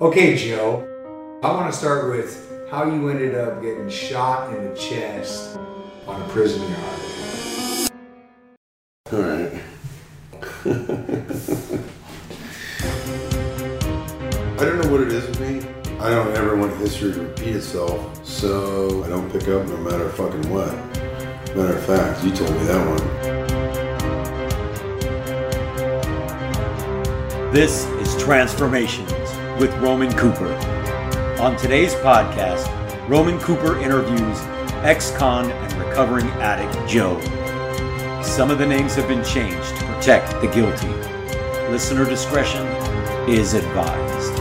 [0.00, 0.82] Okay, Joe.
[1.44, 5.56] I want to start with how you ended up getting shot in the chest
[6.08, 7.00] on a prison yard.
[9.12, 9.52] All right.
[14.58, 15.62] I don't know what it is with me.
[16.00, 20.08] I don't ever want history to repeat itself, so I don't pick up no matter
[20.10, 20.74] fucking what.
[21.54, 23.04] Matter of fact, you told me that one.
[27.52, 29.13] This is Transformations
[29.58, 30.52] with Roman Cooper.
[31.40, 32.68] On today's podcast,
[33.08, 34.40] Roman Cooper interviews
[34.82, 37.20] ex con and recovering addict Joe.
[38.22, 40.88] Some of the names have been changed to protect the guilty.
[41.70, 42.66] Listener discretion
[43.28, 44.34] is advised.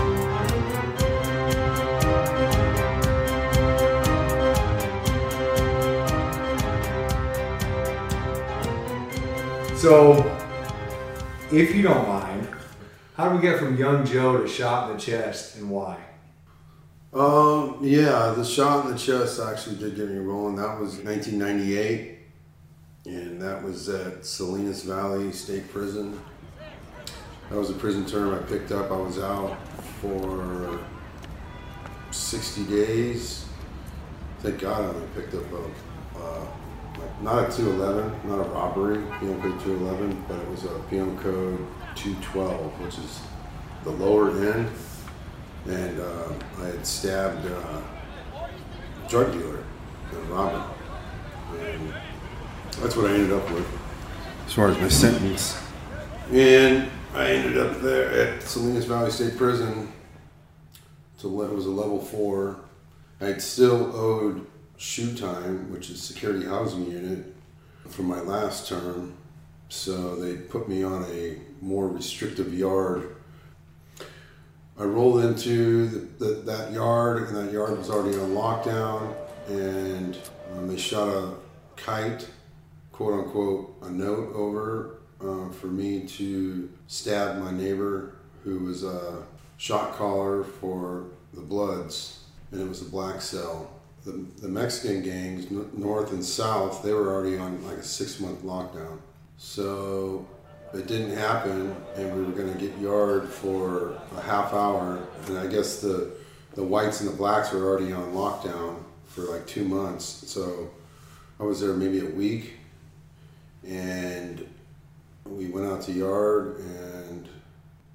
[9.78, 10.24] So,
[11.52, 12.23] if you don't mind,
[13.16, 15.98] how do we get from young Joe to shot in the chest and why?
[17.14, 20.56] Um, yeah, the shot in the chest actually did get me rolling.
[20.56, 22.18] That was 1998,
[23.06, 26.20] and that was at Salinas Valley State Prison.
[27.52, 28.90] That was a prison term I picked up.
[28.90, 29.56] I was out
[30.02, 30.80] for
[32.10, 33.46] 60 days.
[34.40, 36.48] Thank God I only picked up a, uh,
[37.22, 41.64] not a 211, not a robbery, PM code 211, but it was a PM code
[41.96, 43.22] 212, which is
[43.84, 44.70] the lower end
[45.66, 47.82] and uh, I had stabbed uh,
[48.36, 49.64] a drug dealer,
[50.12, 50.66] a robber,
[51.58, 51.94] and
[52.82, 53.68] that's what I ended up with
[54.46, 55.58] as far as my sentence.
[56.32, 59.92] And I ended up there at Salinas Valley State Prison.
[61.18, 62.60] So it was a level four.
[63.22, 64.46] I had still owed
[64.78, 67.34] SHU time, which is security housing unit,
[67.88, 69.16] from my last term.
[69.70, 73.16] So they put me on a more restrictive yard
[74.78, 79.16] I rolled into the, the, that yard, and that yard was already on lockdown.
[79.48, 80.18] And
[80.52, 81.34] um, they shot a
[81.76, 82.28] kite,
[82.92, 89.24] quote unquote, a note over uh, for me to stab my neighbor, who was a
[89.58, 93.72] shot caller for the Bloods, and it was a black cell.
[94.06, 98.20] The, the Mexican gangs, n- north and south, they were already on like a six
[98.20, 98.98] month lockdown.
[99.38, 100.28] So
[100.74, 105.00] it didn't happen, and we were going to get yard for a half hour.
[105.28, 106.12] And I guess the
[106.56, 110.06] the whites and the blacks were already on lockdown for like two months.
[110.06, 110.70] So
[111.40, 112.54] I was there maybe a week,
[113.68, 114.48] and
[115.26, 117.30] we went out to yard, and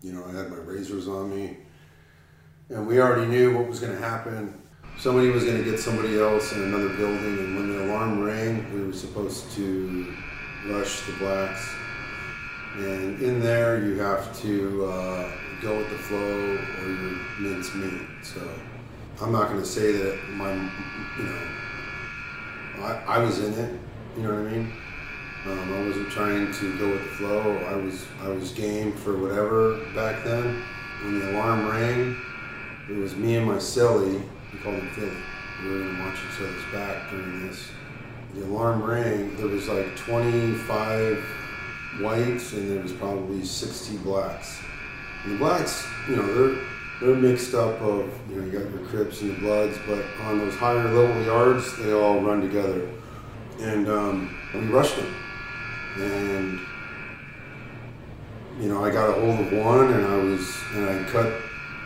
[0.02, 1.56] you know I had my razors on me,
[2.68, 4.54] and we already knew what was going to happen.
[4.98, 8.72] Somebody was going to get somebody else in another building, and when the alarm rang,
[8.72, 10.12] we were supposed to
[10.66, 11.72] rush the blacks
[12.78, 15.30] and in there, you have to uh,
[15.60, 18.06] go with the flow or you mince meat.
[18.22, 18.40] So
[19.20, 21.38] I'm not going to say that my, you know,
[22.84, 23.80] I, I was in it.
[24.16, 24.72] You know what I mean?
[25.46, 27.56] Um, I wasn't trying to go with the flow.
[27.68, 30.62] I was I was game for whatever back then.
[31.02, 32.16] When the alarm rang,
[32.90, 34.20] it was me and my cellie.
[34.52, 35.16] We called him Philly.
[35.62, 37.70] We were gonna watch each other's back during this.
[38.34, 39.36] The alarm rang.
[39.36, 41.24] There was like 25
[42.00, 44.60] whites and there was probably 60 blacks.
[45.24, 46.64] And the blacks, you know, they're
[47.00, 50.38] they're mixed up of you know you got your Crips and the Bloods, but on
[50.38, 52.88] those higher level yards they all run together.
[53.60, 55.14] And um, we rushed them,
[55.96, 56.60] and
[58.60, 61.32] you know I got a hold of one and I was and I cut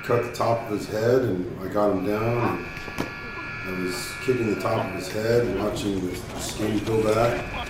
[0.05, 2.67] cut the top of his head and I got him down
[2.99, 7.62] and I was kicking the top of his head and watching the skin peel back.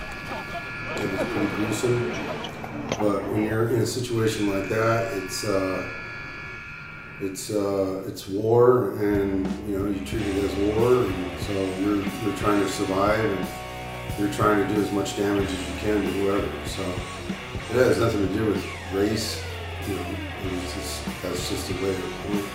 [2.99, 5.89] But when you're in a situation like that, it's uh,
[7.19, 11.03] it's uh, it's war, and you know you treat it as war.
[11.03, 13.47] And so you're you're trying to survive, and
[14.19, 16.49] you're trying to do as much damage as you can to whoever.
[16.65, 16.83] So
[17.71, 19.43] it has nothing to do with race.
[19.87, 20.05] You know,
[20.45, 21.95] it's just, that's just the way
[22.29, 22.45] went.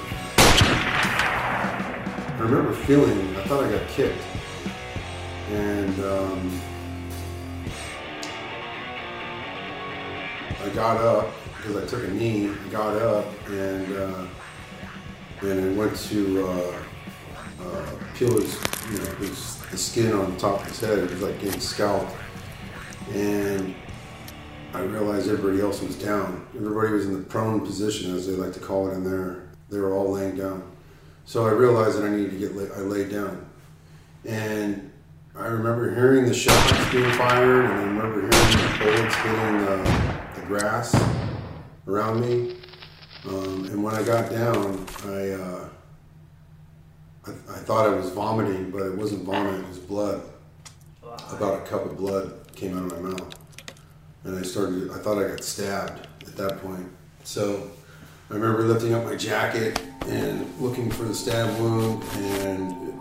[2.31, 4.23] I remember feeling, I thought I got kicked,
[5.51, 6.01] and.
[6.05, 6.61] Um,
[10.61, 14.27] I got up because I took a knee, got up, and uh,
[15.41, 16.83] I went to uh,
[17.63, 18.55] uh, peel his,
[18.91, 20.99] you know, his, the skin on the top of his head.
[20.99, 22.13] It was like getting scalped,
[23.13, 23.73] and
[24.75, 26.45] I realized everybody else was down.
[26.57, 29.51] Everybody was in the prone position, as they like to call it in there.
[29.71, 30.69] They were all laying down.
[31.25, 32.57] So I realized that I needed to get.
[32.57, 33.49] Lay, I laid down,
[34.25, 34.91] and
[35.37, 39.39] I remember hearing the shots being fired, and I remember hearing the bullets hitting.
[39.39, 40.08] Uh,
[40.49, 40.99] grass
[41.87, 42.57] around me.
[43.27, 45.69] Um, and when I got down, I, uh,
[47.27, 50.23] I, I thought I was vomiting, but it wasn't vomit, it was blood.
[51.03, 53.35] About a cup of blood came out of my mouth.
[54.25, 56.89] And I started, I thought I got stabbed at that point.
[57.25, 57.71] So
[58.31, 62.99] I remember lifting up my jacket and looking for the stab wound, and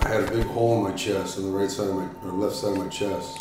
[0.00, 2.32] I had a big hole in my chest, on the right side of my, or
[2.32, 3.38] left side of my chest.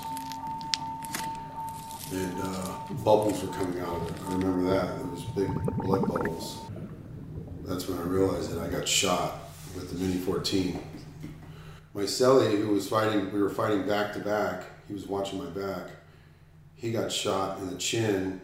[2.12, 4.22] And uh, bubbles were coming out of it.
[4.28, 4.98] I remember that.
[4.98, 6.60] There was big blood bubbles.
[7.64, 9.40] That's when I realized that I got shot
[9.76, 10.78] with the Mini 14.
[11.94, 14.66] My cellie, who was fighting, we were fighting back to back.
[14.90, 15.88] He was watching my back.
[16.76, 18.42] He got shot in the chin,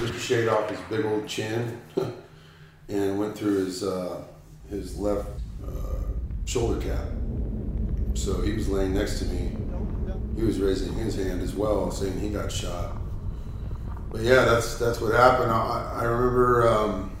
[0.00, 1.82] ricocheted off his big old chin,
[2.88, 4.24] and went through his uh,
[4.70, 5.28] his left
[5.62, 6.00] uh,
[6.46, 7.04] shoulder cap.
[8.14, 9.54] So he was laying next to me.
[10.34, 13.01] He was raising his hand as well, saying he got shot.
[14.12, 15.50] But yeah, that's that's what happened.
[15.50, 17.16] I, I remember um,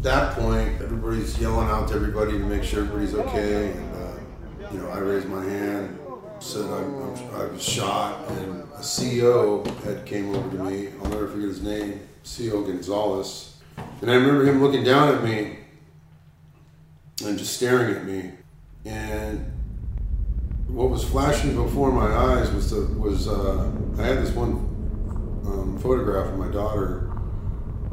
[0.00, 4.78] that point, everybody's yelling out to everybody to make sure everybody's okay, and uh, you
[4.78, 5.98] know, I raised my hand,
[6.38, 9.64] said I, I'm, I was shot, and a C.O.
[9.84, 10.88] had came over to me.
[11.02, 12.62] I'll never forget his name, C.O.
[12.62, 13.58] Gonzalez,
[14.00, 15.58] and I remember him looking down at me
[17.22, 18.30] and just staring at me,
[18.86, 19.52] and
[20.68, 24.75] what was flashing before my eyes was the was uh, I had this one
[25.46, 27.10] um, photograph of my daughter.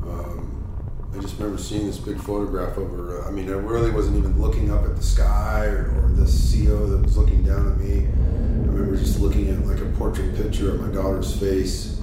[0.04, 3.24] Um, I just remember seeing this big photograph of her.
[3.24, 6.28] Uh, I mean, I really wasn't even looking up at the sky or, or the
[6.28, 6.88] C.O.
[6.88, 8.06] that was looking down at me.
[8.06, 12.02] I remember just looking at like a portrait picture of my daughter's face.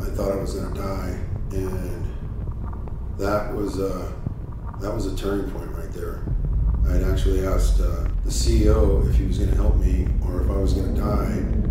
[0.00, 1.18] I thought I was gonna die,
[1.52, 2.08] and
[3.18, 4.12] that was uh,
[4.80, 6.24] that was a turning point right there.
[6.88, 9.06] I had actually asked uh, the C.O.
[9.08, 11.61] if he was going to help me or if I was going to die.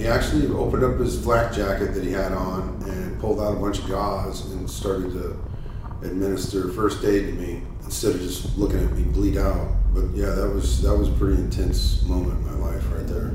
[0.00, 3.56] He actually opened up his flak jacket that he had on and pulled out a
[3.56, 5.38] bunch of gauze and started to
[6.00, 9.68] administer first aid to me instead of just looking at me bleed out.
[9.92, 13.30] But yeah, that was that was a pretty intense moment in my life right there.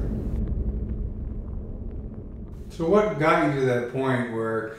[2.69, 4.75] So, what got you to that point where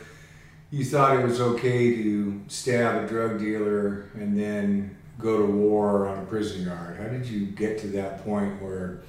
[0.73, 6.09] you thought it was okay to stab a drug dealer and then go to war
[6.09, 6.97] on a prison yard?
[6.97, 9.03] How did you get to that point where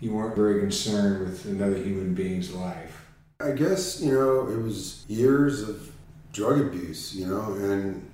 [0.00, 3.06] you weren't very concerned with another human being's life?
[3.40, 5.92] I guess, you know, it was years of
[6.32, 8.10] drug abuse, you know, and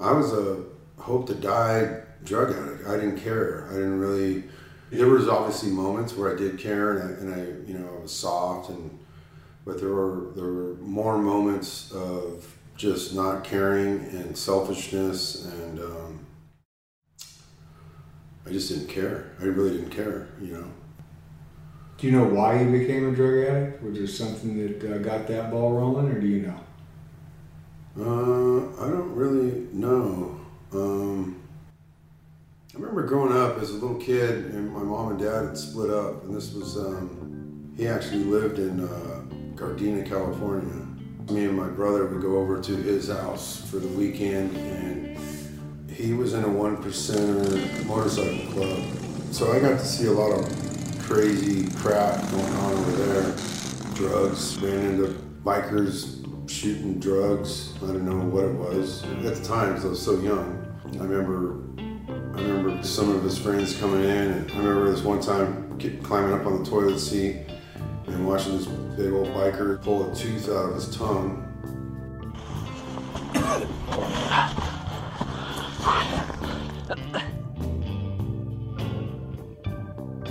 [0.00, 0.64] I was a
[0.98, 2.86] hope to die drug addict.
[2.86, 3.66] I didn't care.
[3.70, 4.44] I didn't really.
[4.90, 8.02] There was obviously moments where I did care, and I, and I you know, I
[8.02, 8.98] was soft, and
[9.64, 16.26] but there were there were more moments of just not caring and selfishness, and um,
[18.46, 19.32] I just didn't care.
[19.40, 20.70] I really didn't care, you know.
[21.98, 23.82] Do you know why you became a drug addict?
[23.82, 26.60] Was there something that uh, got that ball rolling, or do you know?
[27.98, 30.38] Uh, I don't really know.
[30.72, 31.42] Um,
[32.72, 35.90] I remember growing up as a little kid, and my mom and dad had split
[35.90, 39.22] up, and this was um, he actually lived in uh,
[39.56, 40.86] Gardena, California.
[41.32, 45.18] Me and my brother would go over to his house for the weekend, and
[45.90, 46.74] he was in a one
[47.88, 48.84] motorcycle club.
[49.32, 50.67] So I got to see a lot of
[51.08, 53.22] crazy crap going on over there.
[53.94, 57.72] Drugs, ran into bikers shooting drugs.
[57.78, 59.04] I don't know what it was.
[59.04, 60.66] At the time, because I was so young,
[61.00, 61.64] I remember
[62.36, 66.02] I remember some of his friends coming in, and I remember this one time get,
[66.02, 67.46] climbing up on the toilet seat
[68.06, 71.46] and watching this big old biker pull a tooth out of his tongue.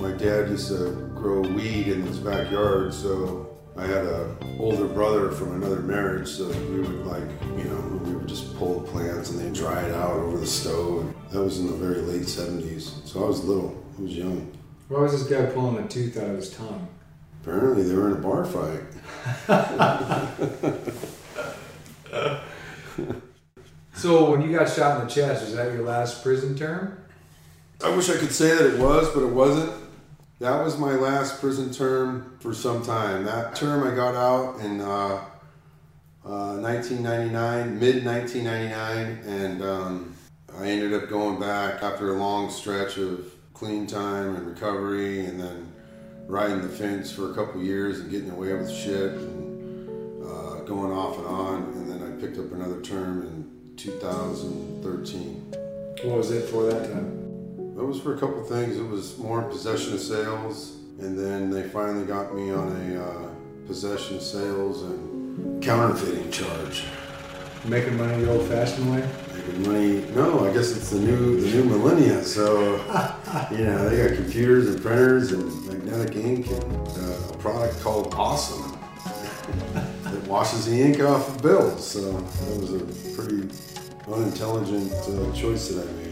[0.07, 5.31] My dad used to grow weed in his backyard, so I had a older brother
[5.31, 9.31] from another marriage, so we would like, you know, we would just pull the plants
[9.31, 11.13] and they dry it out over the stove.
[11.31, 14.49] That was in the very late 70s, so I was little, I was young.
[14.87, 16.87] Why was this guy pulling a tooth out of his tongue?
[17.41, 18.83] Apparently, they were in a bar fight.
[23.93, 27.03] So, when you got shot in the chest, was that your last prison term?
[27.83, 29.86] I wish I could say that it was, but it wasn't.
[30.39, 33.25] That was my last prison term for some time.
[33.25, 35.25] That term I got out in uh,
[36.23, 40.15] uh, 1999, mid 1999, and um,
[40.55, 45.39] I ended up going back after a long stretch of clean time and recovery, and
[45.39, 45.73] then
[46.27, 50.91] riding the fence for a couple years and getting away with shit and uh, going
[50.91, 51.63] off and on.
[51.63, 55.53] And then I picked up another term in 2013.
[56.03, 57.26] What was it for that time?
[57.77, 58.75] That was for a couple things.
[58.75, 63.29] It was more possession of sales, and then they finally got me on a uh,
[63.67, 66.85] possession of sales and counterfeiting charge.
[67.65, 69.07] Making money the old-fashioned way.
[69.35, 70.15] Making money?
[70.15, 72.23] No, I guess it's the new the new millennia.
[72.23, 72.77] So
[73.51, 78.11] you know they got computers and printers and magnetic ink and uh, a product called
[78.15, 78.75] Awesome
[80.03, 81.85] that washes the ink off of bills.
[81.85, 82.79] So that was a
[83.15, 83.47] pretty
[84.11, 86.06] unintelligent uh, choice that I made.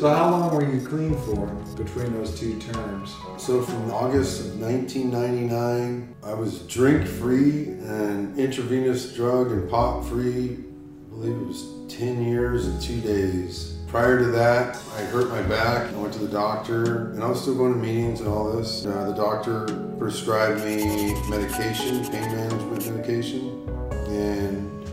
[0.00, 1.44] So how long were you clean for
[1.76, 3.14] between those two terms?
[3.36, 10.52] So from August of 1999, I was drink free and intravenous drug and pot free.
[10.54, 13.76] I believe it was 10 years and two days.
[13.88, 15.92] Prior to that, I hurt my back.
[15.92, 18.86] I went to the doctor, and I was still going to meetings and all this.
[18.86, 19.66] Uh, the doctor
[19.98, 23.68] prescribed me medication, pain management medication,
[24.08, 24.88] and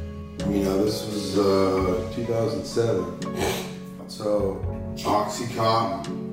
[0.54, 3.64] you know this was uh, 2007.
[4.10, 6.27] So Oxycontin.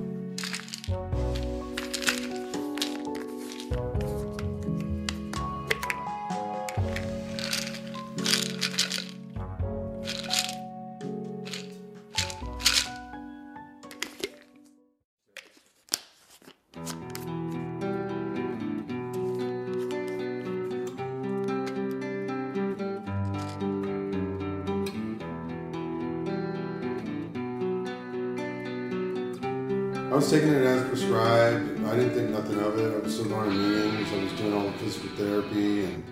[30.14, 31.84] I was taking it as prescribed.
[31.86, 32.94] I didn't think nothing of it.
[32.94, 34.12] I was still going to meetings.
[34.12, 36.04] I was doing all the physical therapy, and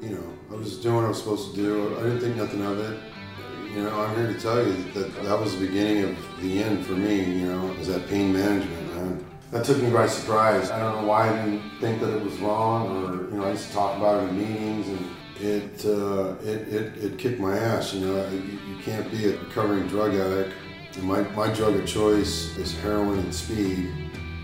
[0.00, 0.22] you know,
[0.52, 1.98] I was doing what I was supposed to do.
[1.98, 3.00] I didn't think nothing of it.
[3.74, 6.86] You know, I'm here to tell you that that was the beginning of the end
[6.86, 7.16] for me.
[7.16, 9.26] You know, was that pain management, man.
[9.50, 10.70] That took me by surprise.
[10.70, 13.50] I don't know why I didn't think that it was wrong, or you know, I
[13.50, 17.58] used to talk about it in meetings, and it uh, it, it it kicked my
[17.58, 17.92] ass.
[17.92, 18.38] You know, you,
[18.68, 20.54] you can't be a recovering drug addict
[21.02, 23.92] my, my drug of choice is heroin and speed,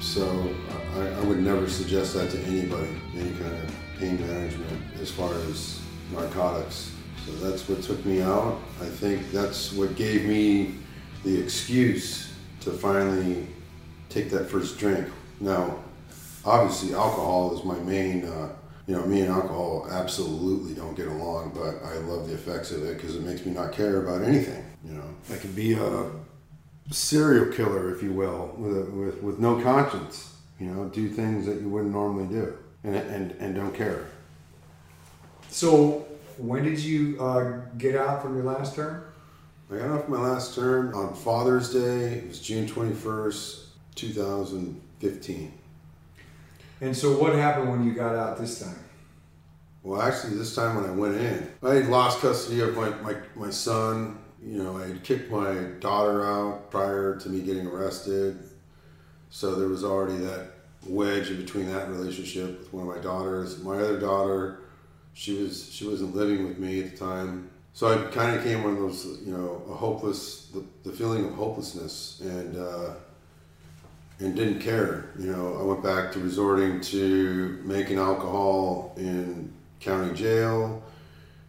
[0.00, 0.48] so
[0.96, 5.32] I, I, would never suggest that to anybody, any kind of pain management as far
[5.48, 5.80] as
[6.12, 6.92] narcotics.
[7.26, 8.60] So that's what took me out.
[8.80, 10.74] I think that's what gave me
[11.24, 13.46] the excuse to finally
[14.08, 15.08] take that first drink.
[15.40, 15.78] Now,
[16.44, 18.26] obviously, alcohol is my main.
[18.26, 18.50] Uh,
[18.86, 22.84] you know, me and alcohol absolutely don't get along, but I love the effects of
[22.84, 24.62] it because it makes me not care about anything.
[24.84, 26.10] You know, I can be a
[26.90, 30.36] serial killer, if you will, with, a, with with no conscience.
[30.58, 34.06] You know, do things that you wouldn't normally do, and and and don't care.
[35.48, 36.06] So,
[36.38, 39.04] when did you uh, get out from your last term?
[39.70, 42.18] I got off my last term on Father's Day.
[42.18, 45.52] It was June twenty first, two thousand fifteen.
[46.80, 48.78] And so, what happened when you got out this time?
[49.82, 53.16] Well, actually, this time when I went in, I had lost custody of my, my,
[53.34, 58.38] my son you know, I had kicked my daughter out prior to me getting arrested.
[59.30, 60.50] So there was already that
[60.86, 63.62] wedge in between that relationship with one of my daughters.
[63.62, 64.60] My other daughter,
[65.14, 67.50] she was she wasn't living with me at the time.
[67.72, 71.24] So I kind of came one of those, you know, a hopeless, the, the feeling
[71.24, 72.90] of hopelessness, and uh,
[74.20, 75.10] and didn't care.
[75.18, 80.82] You know, I went back to resorting to making alcohol in county jail,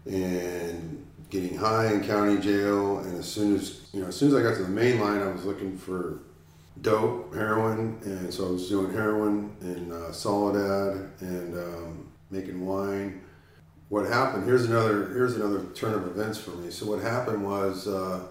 [0.06, 4.36] and getting high in county jail, and as soon as you know, as soon as
[4.36, 6.20] I got to the main line, I was looking for
[6.82, 13.22] dope, heroin, and so I was doing heroin in uh, Soledad and um, making wine.
[13.90, 14.46] What happened?
[14.46, 16.72] Here's another here's another turn of events for me.
[16.72, 18.28] So what happened was uh,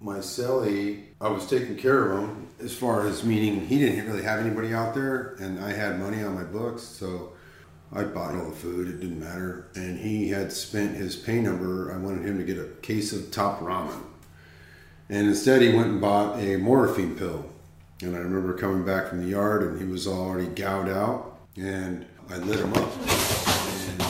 [0.00, 4.22] my cellie, I was taking care of him as far as meaning he didn't really
[4.22, 7.32] have anybody out there, and I had money on my books, so
[7.92, 9.68] I bought all the food, it didn't matter.
[9.74, 11.92] And he had spent his pay number.
[11.92, 14.02] I wanted him to get a case of top ramen.
[15.08, 17.46] And instead, he went and bought a morphine pill.
[18.02, 21.38] And I remember coming back from the yard and he was already gouged out.
[21.56, 22.90] And I lit him up.
[23.88, 24.04] And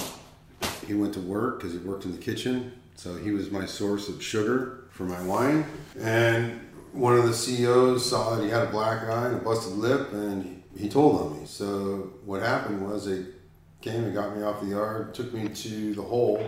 [0.86, 2.72] he went to work because he worked in the kitchen.
[2.96, 5.64] So he was my source of sugar for my wine.
[6.00, 6.60] And
[6.92, 10.12] one of the C.O.s saw that he had a black eye and a busted lip
[10.12, 11.46] and he told on me.
[11.46, 13.24] So what happened was they
[13.80, 16.38] came and got me off the yard, took me to the hole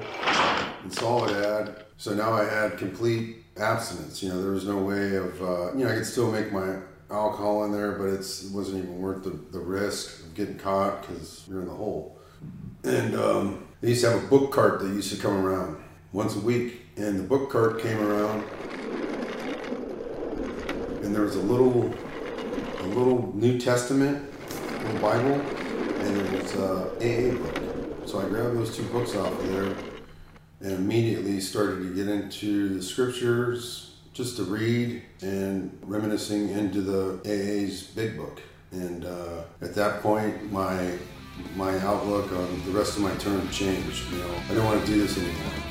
[0.84, 1.84] in Soledad.
[1.96, 4.22] So now I had complete abstinence.
[4.22, 6.78] You know, there was no way of, uh, you know, I could still make my
[7.10, 8.18] alcohol in there, but it
[8.52, 12.18] wasn't even worth the, the risk of getting caught because you're in the hole.
[12.82, 15.76] And um, they used to have a book cart that used to come around
[16.12, 16.80] once a week.
[16.96, 18.44] And the book cart came around,
[21.02, 21.94] and there was a little,
[22.80, 24.30] a little New Testament,
[24.84, 25.59] little Bible
[26.00, 28.08] and it was a AA book.
[28.08, 29.74] So I grabbed those two books off of there
[30.60, 37.20] and immediately started to get into the scriptures just to read and reminiscing into the
[37.24, 38.40] AA's big book.
[38.72, 40.98] And uh, at that point, my
[41.56, 44.10] my outlook on the rest of my term changed.
[44.12, 45.69] You know, I don't want to do this anymore.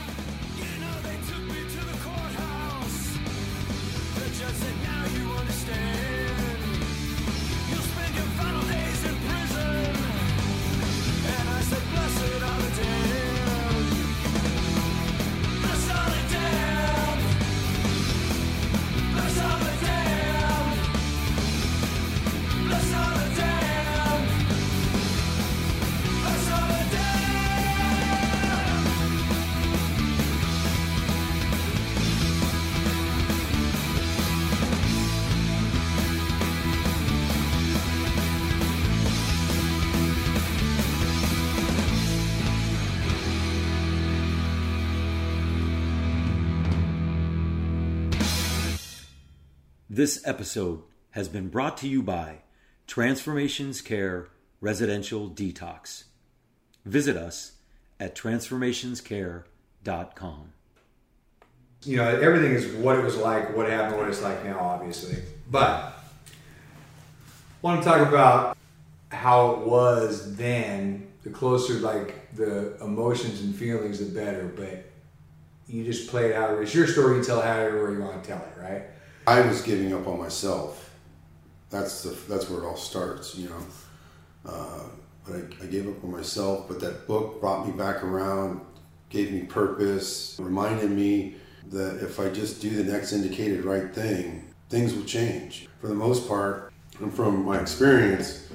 [49.91, 52.41] This episode has been brought to you by
[52.85, 54.27] Transformations Care
[54.61, 56.03] Residential Detox.
[56.85, 57.53] Visit us
[57.99, 60.53] at transformationscare.com.
[61.85, 65.23] You know, everything is what it was like, what happened, what it's like now, obviously.
[65.49, 65.91] But I
[67.63, 68.55] want to talk about
[69.11, 71.07] how it was then.
[71.23, 74.53] The closer, like the emotions and feelings, the better.
[74.55, 74.85] But
[75.67, 76.61] you just play it out.
[76.61, 77.17] It's your story.
[77.17, 78.83] You tell it however you want to tell it, right?
[79.29, 80.89] I was giving up on myself.
[81.69, 83.63] That's the that's where it all starts, you know.
[84.43, 84.85] Uh,
[85.23, 86.67] but I, I gave up on myself.
[86.67, 88.61] But that book brought me back around,
[89.11, 91.35] gave me purpose, reminded me
[91.67, 95.67] that if I just do the next indicated right thing, things will change.
[95.79, 98.47] For the most part, and from my experience,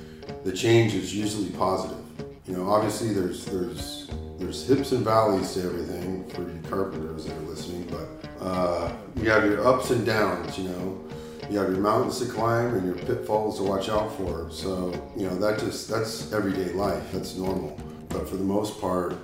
[0.42, 2.04] the change is usually positive.
[2.48, 7.36] You know, obviously there's there's there's hips and valleys to everything for you carpenters that
[7.36, 10.58] are listening, but uh, you have your ups and downs.
[10.58, 11.04] You know,
[11.50, 14.50] you have your mountains to climb and your pitfalls to watch out for.
[14.50, 17.12] So you know that just that's everyday life.
[17.12, 17.78] That's normal.
[18.08, 19.14] But for the most part,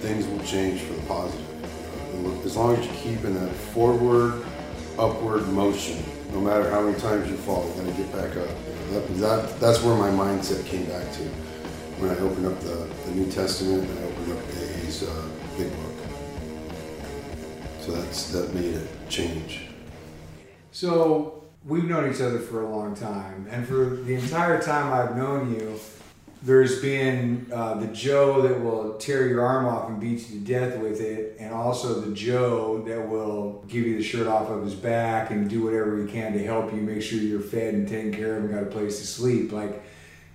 [0.00, 1.46] things will change for the positive.
[2.44, 4.44] As long as you keep in that forward,
[4.98, 8.48] upward motion, no matter how many times you fall, you gotta get back up.
[8.90, 11.22] That, that, that's where my mindset came back to
[11.98, 15.70] when I opened up the, the New Testament and I opened up AA's uh, Big
[15.70, 15.93] Book.
[17.84, 19.60] So that's that made a change.
[20.72, 25.18] So we've known each other for a long time, and for the entire time I've
[25.18, 25.78] known you,
[26.42, 30.46] there's been uh, the Joe that will tear your arm off and beat you to
[30.46, 34.64] death with it, and also the Joe that will give you the shirt off of
[34.64, 37.86] his back and do whatever he can to help you make sure you're fed and
[37.86, 39.52] taken care of and got a place to sleep.
[39.52, 39.84] Like,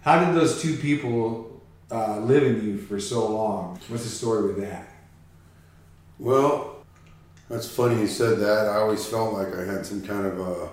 [0.01, 3.79] how did those two people uh, live in you for so long?
[3.87, 4.87] What's the story with that?
[6.19, 6.68] Well,
[7.49, 8.67] that's funny you said that.
[8.67, 10.69] I always felt like I had some kind of a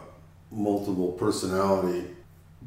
[0.51, 2.05] multiple personality,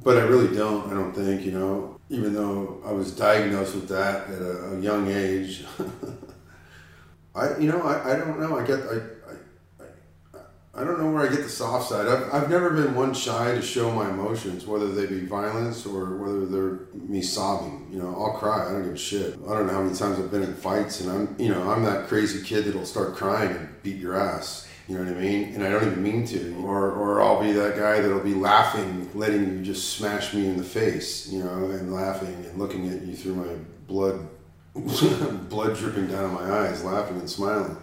[0.04, 0.90] but I really don't.
[0.92, 1.96] I don't think you know.
[2.10, 5.64] Even though I was diagnosed with that at a, a young age,
[7.36, 8.58] I you know I, I don't know.
[8.58, 10.40] I get I, I
[10.74, 12.08] I don't know where I get the soft side.
[12.08, 16.16] I've, I've never been one shy to show my emotions, whether they be violence or
[16.16, 17.88] whether they're me sobbing.
[17.92, 18.68] You know, I'll cry.
[18.68, 19.36] I don't give a shit.
[19.48, 21.84] I don't know how many times I've been in fights, and I'm you know I'm
[21.84, 24.68] that crazy kid that'll start crying and beat your ass.
[24.88, 25.54] You know what I mean?
[25.54, 26.56] And I don't even mean to.
[26.64, 30.58] Or, or I'll be that guy that'll be laughing, letting you just smash me in
[30.58, 33.54] the face, you know, and laughing and looking at you through my
[33.88, 34.28] blood,
[35.50, 37.78] blood dripping down my eyes, laughing and smiling.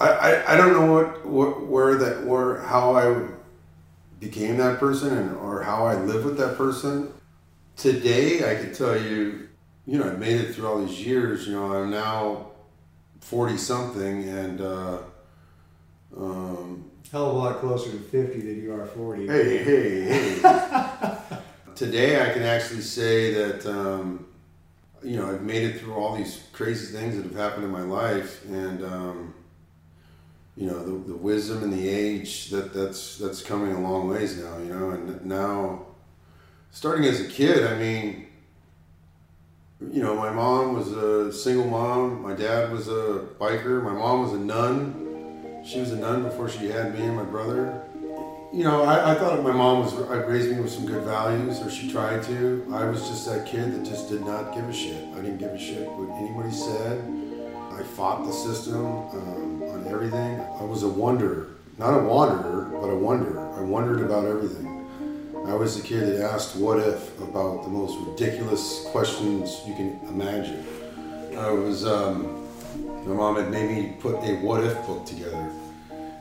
[0.00, 3.26] I, I, I don't know what, what where that where how I
[4.18, 7.12] became that person and or how I live with that person.
[7.76, 9.48] Today I can tell you,
[9.86, 11.46] you know, I've made it through all these years.
[11.46, 12.49] You know, I'm now
[13.20, 14.60] forty something and.
[14.60, 14.98] Uh,
[16.16, 19.26] um, Hell of a lot closer to 50 than you are 40.
[19.26, 21.38] hey, hey, hey.
[21.74, 24.26] Today I can actually say that, um,
[25.02, 27.82] you know, I've made it through all these crazy things that have happened in my
[27.82, 29.34] life, and um,
[30.56, 34.36] you know, the, the wisdom and the age that that's that's coming a long ways
[34.36, 34.58] now.
[34.58, 35.86] You know, and now,
[36.70, 38.26] starting as a kid, I mean,
[39.88, 42.22] you know, my mom was a single mom.
[42.22, 43.82] My dad was a biker.
[43.82, 45.62] My mom was a nun.
[45.64, 47.82] She was a nun before she had me and my brother.
[48.52, 51.60] You know, I, I thought my mom was I raised me with some good values,
[51.60, 52.66] or she tried to.
[52.72, 55.02] I was just that kid that just did not give a shit.
[55.14, 57.00] I didn't give a shit what anybody said.
[57.72, 60.40] I fought the system um, on everything.
[60.58, 63.38] I was a wonder, not a wanderer, but a wonder.
[63.38, 64.79] I wondered about everything.
[65.46, 69.98] I was the kid that asked what if about the most ridiculous questions you can
[70.08, 70.64] imagine.
[71.36, 72.46] I was, um,
[73.06, 75.50] my mom had made me put a what if book together.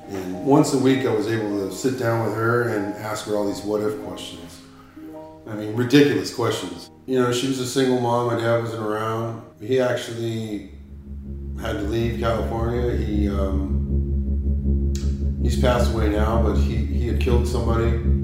[0.07, 3.35] And once a week I was able to sit down with her and ask her
[3.35, 4.61] all these what if questions.
[5.45, 6.89] I mean, ridiculous questions.
[7.05, 9.43] You know, she was a single mom, my dad wasn't around.
[9.59, 10.71] He actually
[11.59, 12.95] had to leave California.
[12.95, 14.93] He, um,
[15.43, 18.18] he's passed away now, but he, he had killed somebody.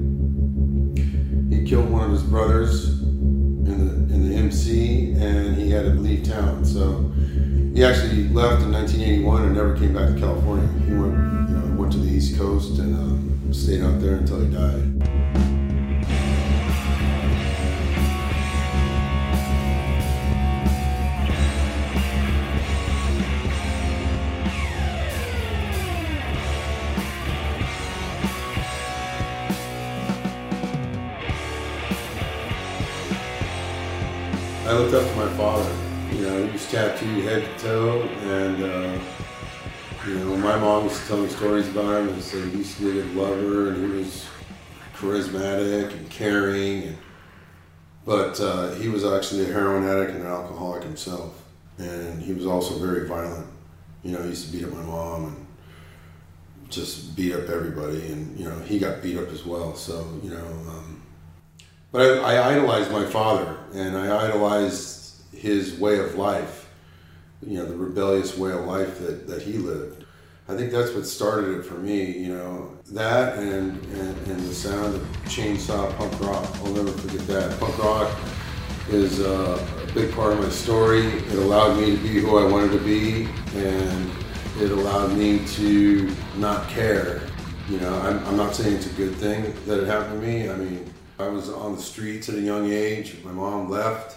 [1.66, 6.22] Killed one of his brothers in the in the MC, and he had to leave
[6.22, 6.64] town.
[6.64, 7.10] So
[7.74, 10.68] he actually left in 1981 and never came back to California.
[10.86, 11.14] He went,
[11.50, 15.15] you know, went to the East Coast and uh, stayed out there until he died.
[34.78, 35.74] Looked up to my father.
[36.12, 38.98] You know, he was tattooed head to toe, and uh,
[40.06, 42.76] you know, my mom used to tell me stories about him and say he used
[42.76, 44.26] to be a good lover and he was
[44.94, 46.82] charismatic and caring.
[46.82, 46.98] And,
[48.04, 51.42] but uh, he was actually a heroin addict and an alcoholic himself,
[51.78, 53.46] and he was also very violent.
[54.02, 55.46] You know, he used to beat up my mom and
[56.70, 59.74] just beat up everybody, and you know, he got beat up as well.
[59.74, 60.46] So you know.
[60.46, 60.85] Um,
[61.96, 66.68] but I, I idolized my father, and I idolized his way of life.
[67.40, 70.04] You know, the rebellious way of life that, that he lived.
[70.46, 72.18] I think that's what started it for me.
[72.18, 76.46] You know, that and and, and the sound of chainsaw punk rock.
[76.56, 77.58] I'll never forget that.
[77.58, 78.14] Punk rock
[78.90, 81.06] is uh, a big part of my story.
[81.06, 84.10] It allowed me to be who I wanted to be, and
[84.60, 87.22] it allowed me to not care.
[87.70, 90.50] You know, I'm, I'm not saying it's a good thing that it happened to me.
[90.50, 93.16] I mean, I was on the streets at a young age.
[93.24, 94.16] My mom left.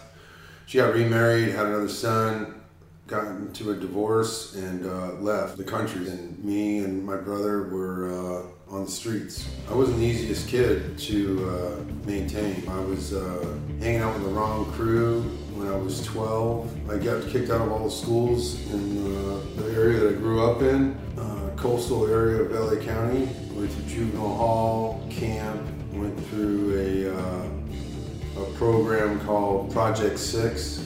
[0.65, 2.61] She got remarried, had another son,
[3.07, 6.09] got into a divorce, and uh, left the country.
[6.09, 9.47] And me and my brother were uh, on the streets.
[9.69, 12.67] I wasn't the easiest kid to uh, maintain.
[12.67, 13.47] I was uh,
[13.79, 15.21] hanging out with the wrong crew
[15.55, 16.91] when I was 12.
[16.91, 20.61] I got kicked out of all the schools in the area that I grew up
[20.61, 23.29] in, uh, coastal area of LA County.
[23.53, 25.61] Went to juvenile hall, camp,
[25.93, 30.79] went through a, uh, a program called Project Six,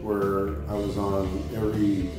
[0.00, 2.10] where I was on every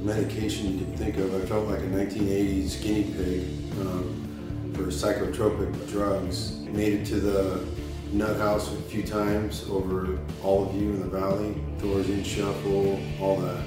[0.00, 1.34] medication you could think of.
[1.34, 6.58] I felt like a 1980s guinea pig um, for psychotropic drugs.
[6.60, 7.66] Made it to the
[8.12, 13.36] nut house a few times over all of you in the valley, Thorazine Shuffle, all
[13.38, 13.62] that.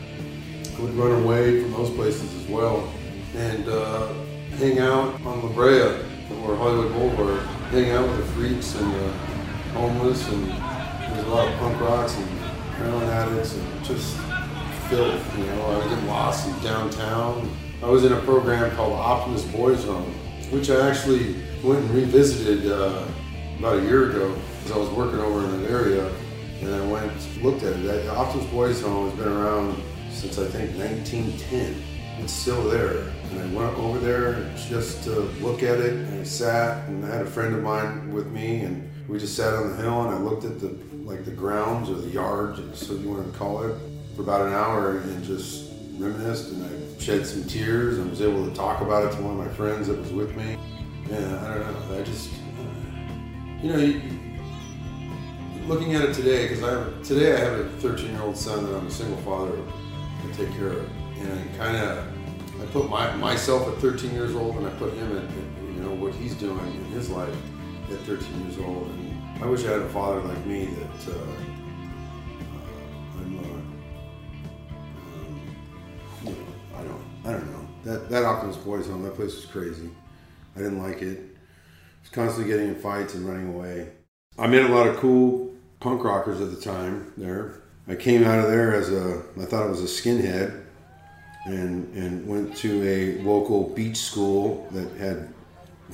[0.78, 2.88] I would run away from those places as well
[3.36, 4.14] and uh,
[4.58, 5.82] hang out on La Brea
[6.44, 9.12] or Hollywood Boulevard hang out with the freaks and the
[9.74, 12.28] homeless, and there's a lot of punk rocks and
[12.78, 14.18] heroin addicts and just
[14.90, 15.38] filth.
[15.38, 17.50] You know, I would get lost in downtown.
[17.84, 20.14] I was in a program called Optimist Boys Home,
[20.52, 23.06] which I actually went and revisited uh,
[23.60, 26.12] about a year ago because I was working over in that area,
[26.62, 28.10] and I went looked at it.
[28.10, 31.95] Optimist Boys Home has been around since I think 1910.
[32.20, 33.00] It's still there.
[33.32, 37.10] And I went over there just to look at it and I sat and I
[37.10, 40.16] had a friend of mine with me and we just sat on the hill and
[40.16, 43.64] I looked at the like the grounds or the yard, so you want to call
[43.64, 43.76] it,
[44.16, 48.44] for about an hour and just reminisced and I shed some tears and was able
[48.48, 50.58] to talk about it to one of my friends that was with me.
[51.08, 52.00] Yeah, I don't know.
[52.00, 54.02] I just, uh, you know, you,
[55.68, 58.66] looking at it today, because I have, today I have a 13 year old son
[58.66, 62.08] that I'm a single father to take care of and kind of
[62.62, 65.82] I put my myself at 13 years old, and I put him at, at you
[65.82, 67.36] know what he's doing in his life
[67.92, 71.18] at 13 years old, and I wish I had a father like me that uh,
[71.18, 71.28] uh,
[73.18, 73.40] I'm.
[73.40, 73.44] Uh,
[75.14, 75.42] um,
[76.24, 76.38] you know,
[76.78, 77.04] I don't.
[77.26, 77.68] I don't know.
[77.84, 79.90] That that Optimist Boys Home, that place was crazy.
[80.56, 81.20] I didn't like it.
[81.20, 83.92] I was constantly getting in fights and running away.
[84.38, 87.62] I met a lot of cool punk rockers at the time there.
[87.88, 90.65] I came out of there as a, I thought I was a skinhead
[91.46, 95.34] and and went to a local beach school that had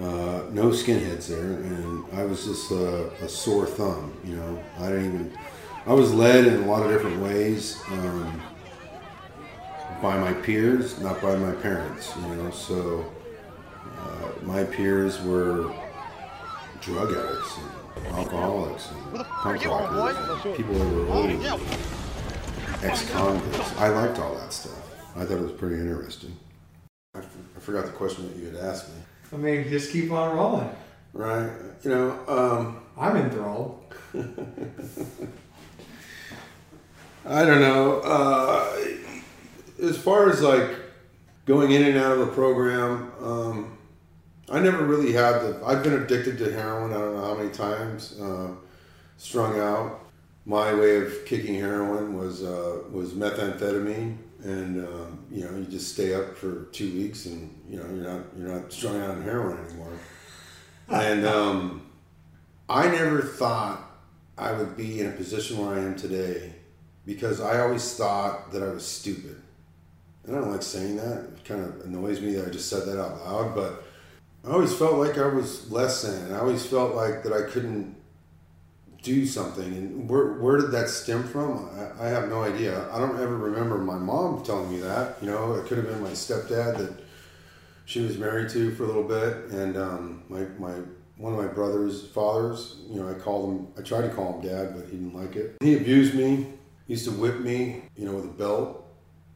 [0.00, 4.12] uh, no skinheads there, and I was just a, a, sore thumb.
[4.24, 5.38] You know, I didn't even.
[5.86, 8.42] I was led in a lot of different ways um,
[10.02, 12.12] by my peers, not by my parents.
[12.16, 13.10] You know, so
[13.98, 15.72] uh, my peers were
[16.80, 21.30] drug addicts and alcoholics and punk rockers, people that were old
[22.82, 23.76] ex-convicts.
[23.76, 24.76] I liked all that stuff.
[25.16, 26.36] I thought it was pretty interesting.
[27.14, 28.94] I, f- I forgot the question that you had asked me.
[29.32, 30.70] I mean, just keep on rolling.
[31.12, 31.50] Right.
[31.82, 33.82] You know, um, I'm enthralled.
[37.26, 38.00] I don't know.
[38.00, 38.78] Uh,
[39.82, 40.70] as far as like
[41.46, 43.78] going in and out of the program, um,
[44.50, 45.60] I never really had the.
[45.66, 46.92] I've been addicted to heroin.
[46.92, 48.18] I don't know how many times.
[48.18, 48.52] Uh,
[49.16, 50.00] strung out
[50.46, 55.92] my way of kicking heroin was uh, was methamphetamine, and um, you know you just
[55.92, 59.22] stay up for two weeks, and you know you're not you're not strung out on
[59.22, 59.92] heroin anymore.
[60.88, 61.86] And um,
[62.68, 63.90] I never thought
[64.36, 66.52] I would be in a position where I am today
[67.06, 69.40] because I always thought that I was stupid.
[70.24, 71.28] And I don't like saying that.
[71.36, 73.84] It kind of annoys me that I just said that out loud, but
[74.44, 76.32] I always felt like I was less than.
[76.32, 77.96] I always felt like that I couldn't
[79.02, 79.64] do something.
[79.64, 81.68] And where, where did that stem from?
[81.74, 82.90] I, I have no idea.
[82.92, 85.16] I don't ever remember my mom telling me that.
[85.22, 86.92] You know, it could have been my stepdad that
[87.84, 89.50] she was married to for a little bit.
[89.50, 90.74] And um, my, my
[91.16, 94.48] one of my brother's fathers, you know, I called him, I tried to call him
[94.48, 95.56] dad, but he didn't like it.
[95.60, 96.46] He abused me.
[96.86, 98.86] He used to whip me, you know, with a belt,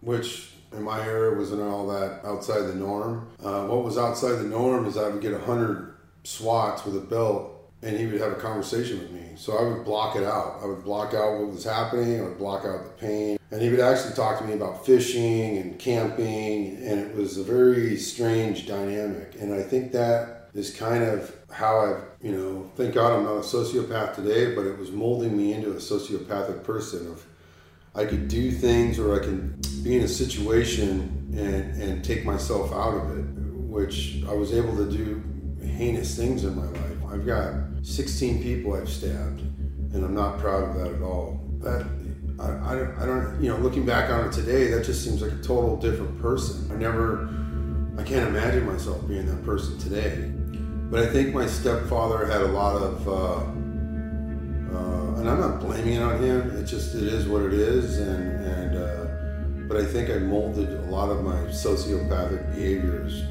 [0.01, 3.29] which in my era wasn't all that outside the norm.
[3.39, 7.01] Uh, what was outside the norm is I would get a hundred swats with a
[7.01, 7.54] belt,
[7.85, 9.33] and he would have a conversation with me.
[9.37, 10.61] So I would block it out.
[10.63, 12.21] I would block out what was happening.
[12.21, 15.59] I would block out the pain, and he would actually talk to me about fishing
[15.59, 19.35] and camping, and it was a very strange dynamic.
[19.39, 23.37] And I think that is kind of how I've, you know, thank God I'm not
[23.37, 27.25] a sociopath today, but it was molding me into a sociopathic person of
[27.95, 32.73] I could do things or I can be in a situation and, and take myself
[32.73, 33.25] out of it,
[33.69, 35.23] which I was able to do
[35.63, 37.05] heinous things in my life.
[37.09, 39.41] I've got 16 people I've stabbed,
[39.93, 41.39] and I'm not proud of that at all.
[41.59, 41.87] That
[42.41, 45.21] I, I, don't, I don't, you know, looking back on it today, that just seems
[45.21, 46.71] like a total different person.
[46.73, 47.29] I never,
[47.99, 50.33] I can't imagine myself being that person today.
[50.91, 53.37] But I think my stepfather had a lot of, uh,
[54.77, 56.57] uh, and I'm not blaming it on him.
[56.57, 60.69] It just it is what it is, and and uh, but I think I molded
[60.69, 63.23] a lot of my sociopathic behaviors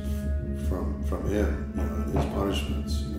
[0.68, 3.13] from from him, you know, his punishments.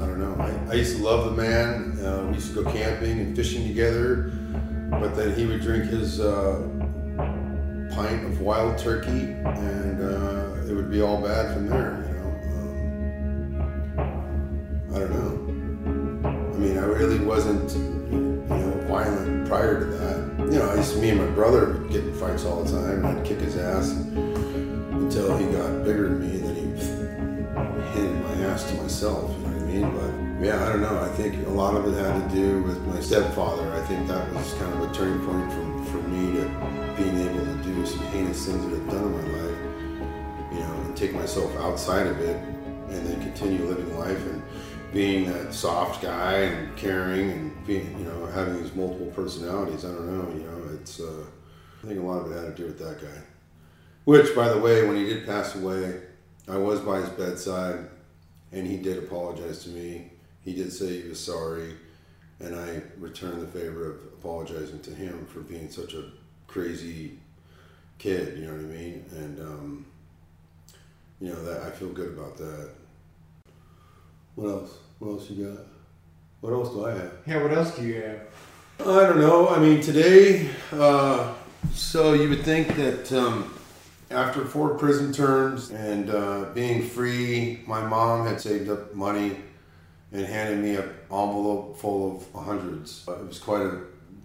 [0.00, 0.34] I don't know.
[0.42, 1.98] I, I used to love the man.
[2.04, 4.32] Uh, we used to go camping and fishing together,
[4.90, 6.62] but then he would drink his uh,
[7.94, 12.02] pint of wild turkey, and uh, it would be all bad from there.
[12.08, 12.30] You know,
[13.98, 15.32] um, I don't know.
[16.28, 17.70] I mean, I really wasn't,
[18.10, 20.50] you know, violent prior to that.
[20.50, 22.70] You know, I used to, me and my brother would get in fights all the
[22.70, 26.69] time, I'd kick his ass until he got bigger than me, and then he
[29.00, 30.38] myself, you know what I mean?
[30.38, 31.00] But yeah, I don't know.
[31.00, 33.72] I think a lot of it had to do with my stepfather.
[33.72, 36.44] I think that was kind of a turning point from, for me to
[36.96, 40.72] being able to do some heinous things that I've done in my life, you know,
[40.84, 44.42] and take myself outside of it and then continue living life and
[44.92, 49.84] being that soft guy and caring and being, you know, having these multiple personalities.
[49.84, 51.24] I don't know, you know, it's, uh,
[51.82, 53.22] I think a lot of it had to do with that guy.
[54.04, 56.02] Which, by the way, when he did pass away,
[56.48, 57.88] I was by his bedside
[58.52, 60.10] and he did apologize to me.
[60.44, 61.74] He did say he was sorry,
[62.40, 66.04] and I returned the favor of apologizing to him for being such a
[66.46, 67.18] crazy
[67.98, 69.04] kid, you know what I mean?
[69.12, 69.86] And, um,
[71.20, 72.70] you know, that I feel good about that.
[74.34, 74.78] What else?
[74.98, 75.66] What else you got?
[76.40, 77.12] What else do I have?
[77.26, 78.20] Yeah, what else do you have?
[78.80, 79.48] I don't know.
[79.50, 81.34] I mean, today, uh,
[81.74, 83.54] so you would think that um,
[84.10, 89.36] after four prison terms and uh, being free, my mom had saved up money
[90.12, 93.04] and handed me an envelope full of hundreds.
[93.06, 93.80] It was quite a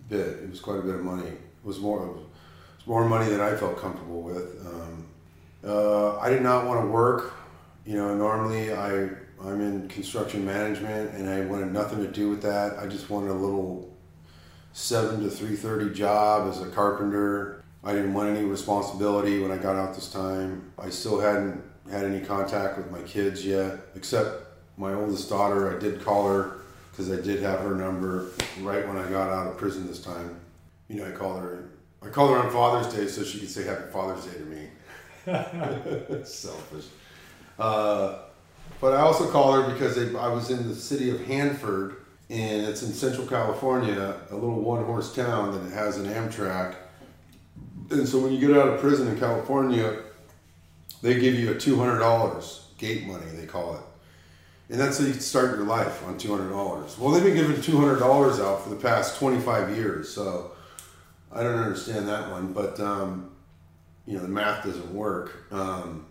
[0.09, 0.27] bit.
[0.27, 1.27] It was quite a bit of money.
[1.27, 4.65] It was more, it was more money than I felt comfortable with.
[4.65, 5.05] Um,
[5.63, 7.33] uh, I did not want to work.
[7.85, 9.09] You know, normally I
[9.43, 12.79] I'm in construction management, and I wanted nothing to do with that.
[12.79, 13.93] I just wanted a little
[14.73, 17.54] seven to three thirty job as a carpenter.
[17.85, 20.71] I didn't want any responsibility when I got out this time.
[20.79, 24.43] I still hadn't had any contact with my kids yet, except
[24.75, 25.75] my oldest daughter.
[25.75, 26.57] I did call her
[26.91, 30.39] because I did have her number right when I got out of prison this time.
[30.87, 31.69] You know, I called her.
[32.01, 34.69] I called her on Father's Day so she could say Happy Father's Day to me.
[36.25, 36.85] Selfish.
[37.59, 38.19] Uh,
[38.81, 41.97] but I also called her because they, I was in the city of Hanford,
[42.29, 46.75] and it's in Central California, a little one-horse town that has an Amtrak.
[47.91, 49.99] And so when you get out of prison in California,
[51.01, 53.81] they give you a two hundred dollars gate money, they call it,
[54.69, 56.97] and that's how you start your life on two hundred dollars.
[56.97, 60.51] Well, they've been giving two hundred dollars out for the past twenty-five years, so
[61.31, 62.53] I don't understand that one.
[62.53, 63.31] But um,
[64.07, 65.51] you know, the math doesn't work.
[65.51, 66.05] Um,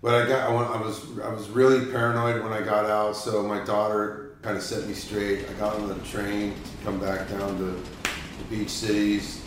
[0.00, 3.16] but I got I was I was really paranoid when I got out.
[3.16, 5.48] So my daughter kind of set me straight.
[5.48, 9.41] I got on the train to come back down to the beach cities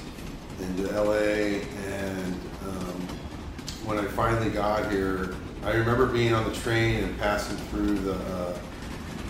[0.60, 2.34] into LA, and
[2.68, 3.08] um,
[3.86, 8.14] when I finally got here, I remember being on the train and passing through the
[8.14, 8.58] uh,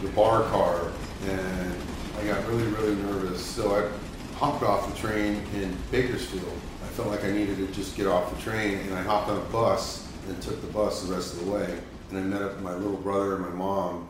[0.02, 0.92] the bar car,
[1.28, 1.76] and
[2.20, 3.44] I got really really nervous.
[3.44, 6.60] So I hopped off the train in Bakersfield.
[6.84, 9.38] I felt like I needed to just get off the train, and I hopped on
[9.38, 11.78] a bus and took the bus the rest of the way.
[12.10, 14.08] And I met up with my little brother and my mom,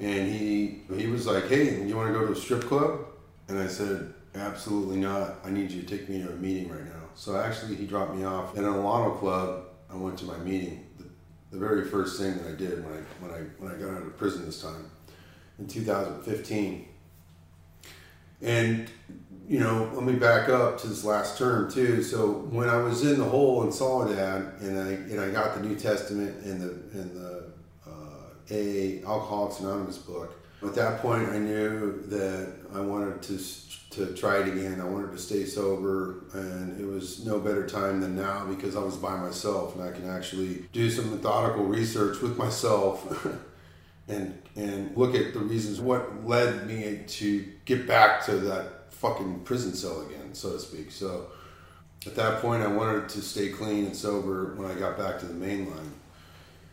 [0.00, 3.00] and he he was like, "Hey, you want to go to a strip club?"
[3.48, 5.36] And I said, "Absolutely not.
[5.44, 8.14] I need you to take me to a meeting right now." So actually, he dropped
[8.14, 9.66] me off at an Alano club.
[9.90, 10.86] I went to my meeting.
[10.98, 11.04] The,
[11.52, 14.02] the very first thing that I did when I when I when I got out
[14.02, 14.90] of prison this time
[15.58, 16.88] in 2015.
[18.42, 18.90] And
[19.46, 22.02] you know, let me back up to this last term too.
[22.02, 25.60] So when I was in the hole in Soledad, and I and I got the
[25.60, 27.44] New Testament and the and the
[27.86, 30.40] uh, AA Alcoholics Anonymous book.
[30.62, 33.38] At that point, I knew that I wanted to
[33.94, 34.80] to try it again.
[34.80, 38.80] I wanted to stay sober, and it was no better time than now because I
[38.80, 43.26] was by myself and I can actually do some methodical research with myself.
[44.08, 49.40] and and look at the reasons what led me to get back to that fucking
[49.40, 50.90] prison cell again, so to speak.
[50.90, 51.26] So
[52.06, 55.26] at that point, I wanted to stay clean and sober when I got back to
[55.26, 55.92] the main line.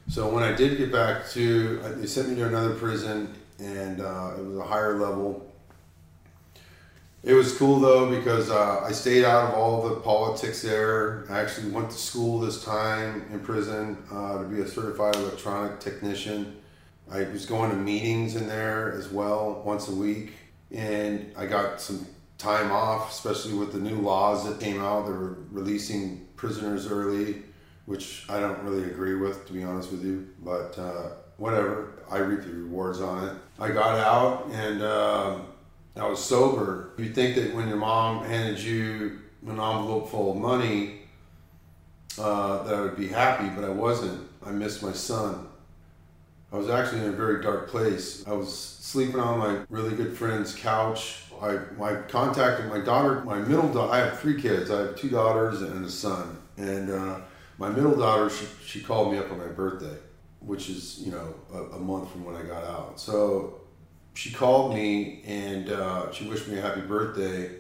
[0.10, 4.34] So when I did get back to, they sent me to another prison, and uh,
[4.38, 5.51] it was a higher level.
[7.24, 11.26] It was cool though because uh, I stayed out of all the politics there.
[11.30, 15.80] I actually went to school this time in prison uh, to be a certified electronic
[15.80, 16.58] technician.
[17.12, 20.34] I was going to meetings in there as well once a week,
[20.72, 22.08] and I got some
[22.40, 25.06] time off, especially with the new laws that came out.
[25.06, 27.44] They were releasing prisoners early,
[27.86, 30.28] which I don't really agree with, to be honest with you.
[30.44, 33.34] But uh, whatever, I reap the rewards on it.
[33.60, 35.40] I got out and uh,
[35.96, 36.92] I was sober.
[36.98, 41.02] You'd think that when your mom handed you an envelope full of money,
[42.18, 44.28] uh, that I would be happy, but I wasn't.
[44.46, 45.48] I missed my son.
[46.52, 48.26] I was actually in a very dark place.
[48.28, 53.40] I was sleeping on my really good friend's couch I, I contacted my daughter, my
[53.40, 53.92] middle daughter.
[53.92, 54.70] I have three kids.
[54.70, 56.38] I have two daughters and a son.
[56.58, 57.22] And uh,
[57.58, 59.98] my middle daughter, she, she called me up on my birthday,
[60.40, 63.00] which is you know a, a month from when I got out.
[63.00, 63.61] So
[64.14, 67.52] she called me and uh, she wished me a happy birthday.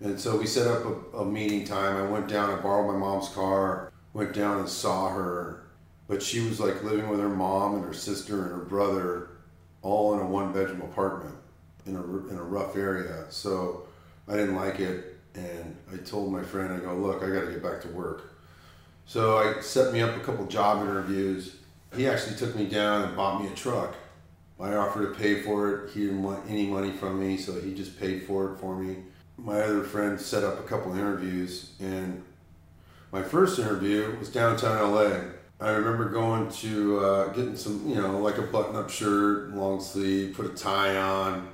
[0.00, 1.96] And so we set up a, a meeting time.
[1.96, 2.50] I went down.
[2.50, 3.92] I borrowed my mom's car.
[4.14, 5.62] Went down and saw her,
[6.06, 9.30] but she was like living with her mom and her sister and her brother,
[9.80, 11.34] all in a one bedroom apartment
[11.86, 13.24] in a, in a rough area.
[13.30, 13.86] So
[14.28, 15.18] I didn't like it.
[15.34, 18.34] And I told my friend, I go, look, I got to get back to work.
[19.06, 21.56] So I set me up a couple job interviews.
[21.96, 23.94] He actually took me down and bought me a truck.
[24.62, 25.90] I offered to pay for it.
[25.90, 28.98] He didn't want any money from me, so he just paid for it for me.
[29.36, 32.22] My other friend set up a couple interviews, and
[33.10, 35.20] my first interview was downtown LA.
[35.60, 39.80] I remember going to uh, getting some, you know, like a button up shirt, long
[39.80, 41.48] sleeve, put a tie on,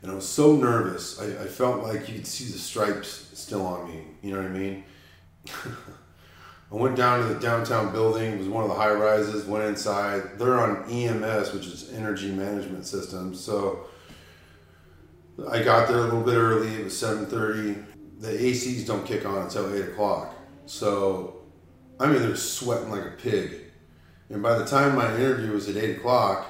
[0.00, 1.20] and I was so nervous.
[1.20, 4.04] I, I felt like you could see the stripes still on me.
[4.22, 4.84] You know what I mean?
[6.70, 8.32] I went down to the downtown building.
[8.32, 9.46] It was one of the high rises.
[9.46, 10.38] Went inside.
[10.38, 13.40] They're on EMS, which is Energy Management Systems.
[13.40, 13.86] So
[15.50, 16.68] I got there a little bit early.
[16.74, 17.76] It was seven thirty.
[18.18, 20.34] The ACs don't kick on until eight o'clock.
[20.66, 21.38] So
[22.00, 23.62] I mean, they're sweating like a pig.
[24.28, 26.46] And by the time my interview was at eight o'clock,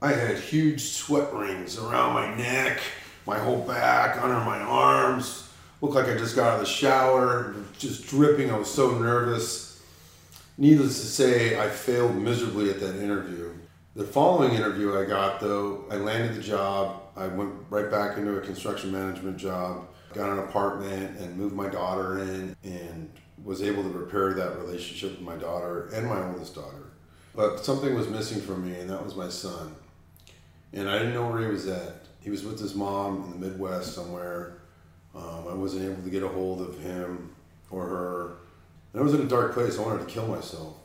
[0.00, 2.80] I had huge sweat rings around my neck,
[3.26, 5.47] my whole back, under my arms.
[5.80, 8.50] Looked like I just got out of the shower, just dripping.
[8.50, 9.82] I was so nervous.
[10.56, 13.52] Needless to say, I failed miserably at that interview.
[13.94, 17.02] The following interview I got, though, I landed the job.
[17.16, 21.68] I went right back into a construction management job, got an apartment, and moved my
[21.68, 23.10] daughter in, and
[23.44, 26.90] was able to repair that relationship with my daughter and my oldest daughter.
[27.34, 29.74] But something was missing from me, and that was my son
[30.72, 32.06] and I didn't know where he was at.
[32.20, 34.58] He was with his mom in the Midwest somewhere.
[35.14, 37.34] Um, I wasn't able to get a hold of him
[37.70, 38.36] or her.
[38.92, 39.78] And I was in a dark place.
[39.78, 40.76] I wanted to kill myself.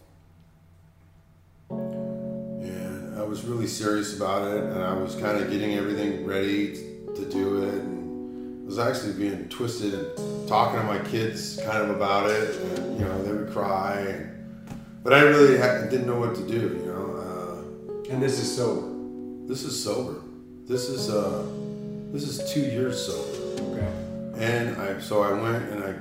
[1.70, 6.74] And I was really serious about it, and I was kind of getting everything ready
[7.16, 7.74] to do it.
[7.76, 12.56] And I was actually being twisted and talking to my kids kind of about it.
[12.56, 14.28] And, you know, they would cry.
[15.04, 17.16] But I really had, didn't know what to do, you know.
[18.08, 18.88] Uh, and this is sober.
[19.48, 20.22] This is sober.
[20.66, 21.46] This is uh,
[22.14, 23.74] this is two years sober.
[23.74, 24.03] Okay.
[24.44, 25.94] And I so I went and I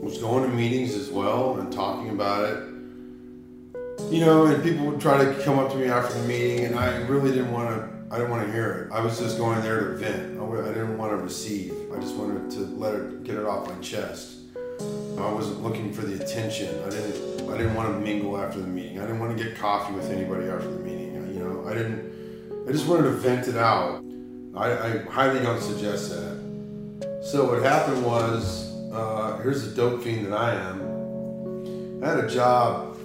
[0.00, 2.58] was going to meetings as well and talking about it.
[4.12, 6.78] You know, and people would try to come up to me after the meeting, and
[6.78, 8.14] I really didn't want to.
[8.14, 8.92] I didn't want to hear it.
[8.92, 10.38] I was just going there to vent.
[10.38, 11.74] I didn't want to receive.
[11.92, 14.38] I just wanted to let it get it off my chest.
[14.58, 16.68] I wasn't looking for the attention.
[16.84, 17.50] I didn't.
[17.50, 19.00] I didn't want to mingle after the meeting.
[19.00, 21.12] I didn't want to get coffee with anybody after the meeting.
[21.34, 22.68] You know, I didn't.
[22.68, 24.04] I just wanted to vent it out.
[24.54, 26.41] I, I highly don't suggest that.
[27.22, 32.02] So what happened was, uh, here's the dope fiend that I am.
[32.02, 32.96] I had a job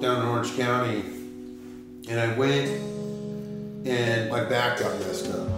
[0.00, 0.98] down in Orange County,
[2.08, 2.68] and I went,
[3.86, 5.48] and my back got messed up.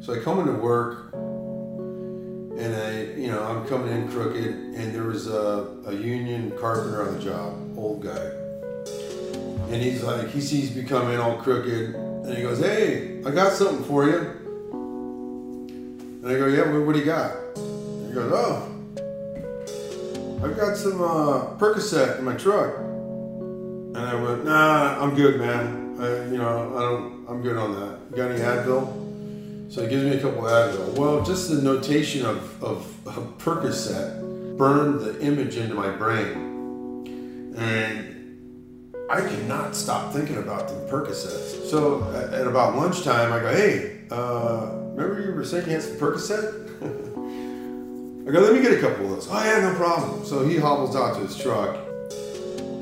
[0.00, 5.04] So I come into work, and I, you know, I'm coming in crooked, and there
[5.04, 8.32] was a, a union carpenter on the job, old guy.
[9.72, 13.52] And he's like, he sees me coming all crooked, and he goes, Hey, I got
[13.52, 14.43] something for you.
[16.24, 17.36] And I go, Yeah, what, what do you got?
[17.56, 18.70] And he goes, Oh,
[20.42, 22.78] I've got some uh, Percocet in my truck.
[22.78, 25.96] And I went, Nah, I'm good, man.
[26.00, 27.98] I, you know, I don't, I'm good on that.
[28.10, 29.70] You got any Advil?
[29.70, 30.96] So he gives me a couple Advil.
[30.96, 37.52] Well, just the notation of, of, of Percocet burned the image into my brain.
[37.54, 41.68] And I could not stop thinking about the Percocets.
[41.68, 45.82] So at, at about lunchtime, I go, hey, uh, remember you were saying you had
[45.82, 46.64] some Percocet?
[48.26, 49.28] I go, let me get a couple of those.
[49.30, 50.24] Oh yeah, no problem.
[50.24, 51.76] So he hobbles out to his truck.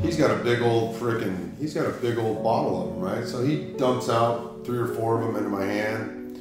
[0.03, 3.27] He's got a big old frickin', he's got a big old bottle of them, right?
[3.27, 6.37] So he dumps out three or four of them into my hand.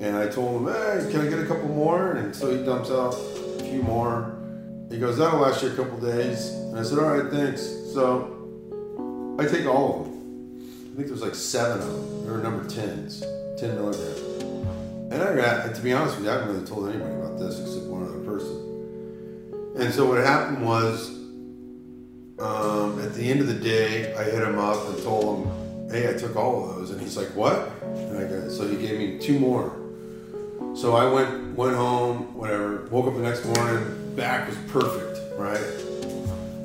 [0.00, 2.12] And I told him, hey, can I get a couple more?
[2.12, 4.36] And so he dumps out a few more.
[4.90, 6.50] He goes, that'll last you a couple days.
[6.50, 7.62] And I said, all right, thanks.
[7.92, 10.92] So I take all of them.
[10.92, 12.24] I think there's like seven of them.
[12.24, 13.20] They were number 10s,
[13.58, 14.33] 10 milligrams.
[15.14, 17.60] And I got, to be honest with you, I haven't really told anybody about this
[17.60, 19.76] except one other person.
[19.78, 21.10] And so what happened was,
[22.40, 26.12] um, at the end of the day, I hit him up and told him, hey,
[26.12, 26.90] I took all of those.
[26.90, 27.70] And he's like, what?
[27.82, 29.76] And I got, so he gave me two more.
[30.74, 32.86] So I went went home, whatever.
[32.86, 35.62] Woke up the next morning, back was perfect, right?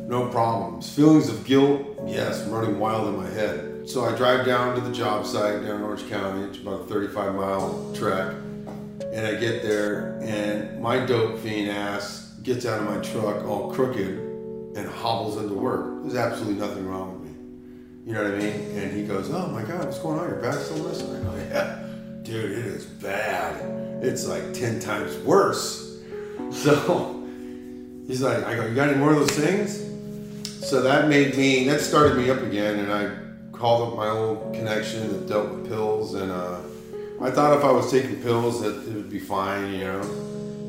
[0.07, 0.91] No problems.
[0.91, 3.87] Feelings of guilt, yes, running wild in my head.
[3.89, 6.43] So I drive down to the job site down in Orange County.
[6.43, 8.35] It's about a 35 mile trek,
[9.11, 13.73] and I get there, and my dope fiend ass gets out of my truck all
[13.73, 14.07] crooked
[14.75, 16.03] and hobbles into work.
[16.03, 17.35] There's absolutely nothing wrong with me.
[18.05, 18.77] You know what I mean?
[18.77, 20.29] And he goes, "Oh my God, what's going on?
[20.29, 21.87] Your back's still missing?" I go, "Yeah,
[22.23, 25.87] dude, it is bad." it's like 10 times worse.
[26.51, 27.23] So
[28.07, 29.85] he's like, I go, you got any more of those things?
[30.67, 33.11] So that made me, that started me up again, and I
[33.55, 36.57] called up my old connection that dealt with pills, and uh,
[37.21, 40.01] I thought if I was taking pills that it would be fine, you know,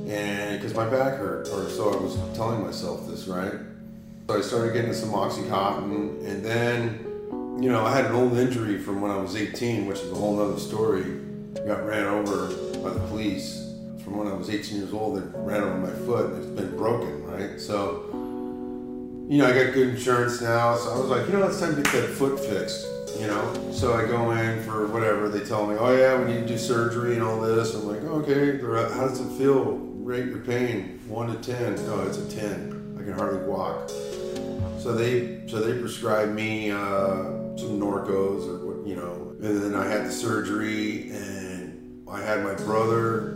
[0.09, 3.53] and because my back hurt, or so I was telling myself this, right?
[4.28, 8.78] So I started getting some Oxycontin, and then, you know, I had an old injury
[8.78, 11.05] from when I was 18, which is a whole other story.
[11.55, 12.48] Got ran over
[12.82, 13.72] by the police
[14.03, 17.24] from when I was 18 years old that ran over my foot it's been broken,
[17.26, 17.61] right?
[17.61, 18.07] So,
[19.31, 21.76] you know, I got good insurance now, so I was like, you know, it's time
[21.76, 22.85] to get that foot fixed,
[23.16, 23.70] you know?
[23.70, 26.59] So I go in for whatever, they tell me, oh yeah, we need to do
[26.59, 27.72] surgery and all this.
[27.72, 28.59] I'm like, okay,
[28.93, 29.76] how does it feel?
[30.01, 31.76] Rate your pain, one to 10.
[31.87, 32.97] No, it's a 10.
[32.99, 33.89] I can hardly walk.
[34.81, 37.22] So they, so they prescribed me uh,
[37.57, 42.43] some Norcos or what, you know, and then I had the surgery and I had
[42.43, 43.28] my brother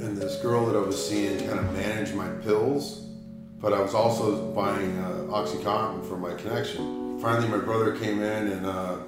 [0.00, 3.06] and this girl that I was seeing kind of manage my pills,
[3.58, 7.18] but I was also buying uh, OxyContin for my connection.
[7.18, 8.98] Finally, my brother came in and uh,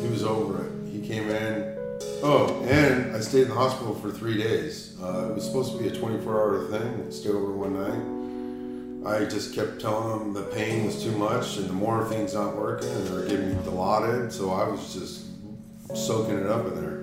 [0.00, 0.88] he was over it.
[0.90, 1.76] He came in.
[2.22, 4.96] Oh, and I stayed in the hospital for three days.
[5.02, 7.04] Uh, it was supposed to be a 24 hour thing.
[7.06, 8.20] I stayed over one night.
[9.06, 12.88] I just kept telling them the pain was too much and the morphine's not working
[12.88, 15.26] and they were giving me Dilaudid, so I was just
[15.94, 17.00] soaking it up in there.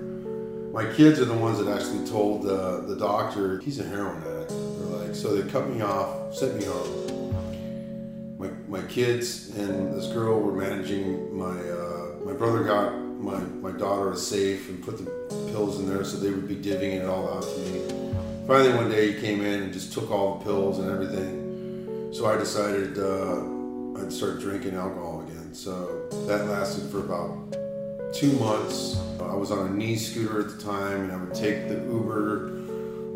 [0.72, 4.50] My kids are the ones that actually told uh, the doctor he's a heroin addict.
[4.50, 7.07] They're like, so they cut me off, sent me home.
[8.68, 14.12] My, kids and this girl were managing my uh, my brother got my, my daughter
[14.12, 15.04] a safe and put the
[15.50, 18.14] pills in there so they would be divvying it all out to me.
[18.46, 22.12] Finally, one day he came in and just took all the pills and everything.
[22.12, 25.54] So I decided uh, I'd start drinking alcohol again.
[25.54, 27.56] So that lasted for about
[28.12, 29.00] two months.
[29.20, 32.57] I was on a knee scooter at the time, and I would take the Uber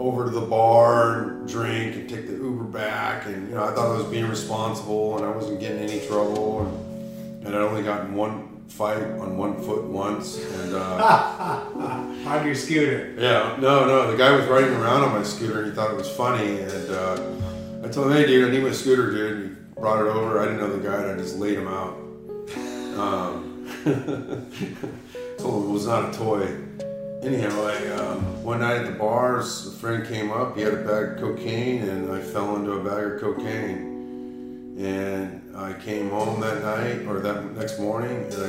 [0.02, 3.26] over to the bar and drink and take the Uber back.
[3.26, 6.66] And you know, I thought I was being responsible, and I wasn't getting any trouble.
[6.66, 10.38] And, and I'd only gotten one fight on one foot once.
[10.38, 11.64] And uh,
[12.26, 13.14] on your scooter.
[13.16, 14.10] Yeah, no, no.
[14.10, 16.60] The guy was riding around on my scooter, and he thought it was funny.
[16.60, 20.00] And uh, I told him, "Hey, dude, I need my scooter, dude." And he brought
[20.04, 20.40] it over.
[20.40, 21.98] I didn't know the guy, and I just laid him out.
[22.98, 23.68] Um,
[25.38, 26.46] told him it was not a toy.
[27.22, 30.56] Anyhow, I, um, one night at the bars, a friend came up.
[30.56, 34.74] He had a bag of cocaine, and I fell into a bag of cocaine.
[34.76, 38.48] And I came home that night or that next morning, and I,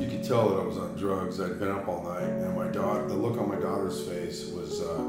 [0.00, 1.40] you could tell that I was on drugs.
[1.40, 4.82] I'd been up all night, and my daughter, the look on my daughter's face was
[4.82, 5.00] uh,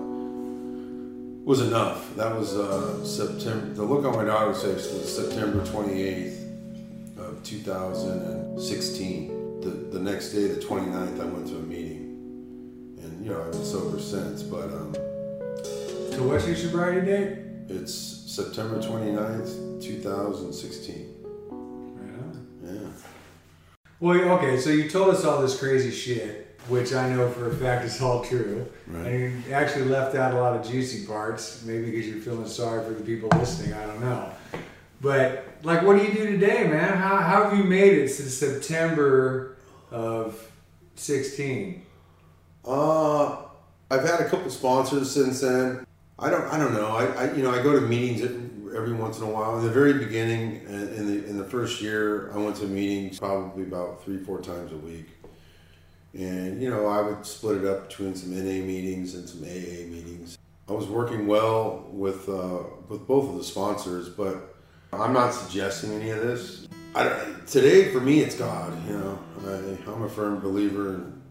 [1.46, 2.16] was enough.
[2.16, 3.74] That was uh, September.
[3.74, 6.38] The look on my daughter's face was September 28th
[7.18, 9.62] of 2016.
[9.62, 11.83] The, the next day, the 29th, I went to a meeting.
[13.24, 14.94] You know, I've been sober since, but um,
[16.12, 17.38] So what's your sobriety date?
[17.70, 21.16] it's September 29th, 2016.
[21.24, 22.48] Right on.
[22.62, 22.90] Yeah.
[24.02, 27.56] Well, okay, so you told us all this crazy shit, which I know for a
[27.56, 28.70] fact is all true.
[28.88, 29.08] Right.
[29.08, 32.84] And you actually left out a lot of juicy parts, maybe because you're feeling sorry
[32.84, 33.72] for the people listening.
[33.74, 34.34] I don't know.
[35.00, 36.98] But like, what do you do today, man?
[36.98, 39.56] How, how have you made it since September
[39.92, 40.46] of
[40.96, 41.86] 16?
[42.66, 43.38] Uh,
[43.92, 45.86] I've had a couple sponsors since then.
[46.18, 46.88] I don't, I don't know.
[46.88, 48.22] I, I, you know, I go to meetings
[48.76, 49.58] every once in a while.
[49.58, 53.64] In the very beginning, in the in the first year, I went to meetings probably
[53.64, 55.08] about three, four times a week.
[56.14, 59.88] And you know, I would split it up between some NA meetings and some AA
[59.88, 60.38] meetings.
[60.70, 64.56] I was working well with uh, with both of the sponsors, but
[64.92, 66.68] I'm not suggesting any of this.
[66.96, 68.72] I today, for me, it's God.
[68.88, 71.23] You know, I, I'm a firm believer in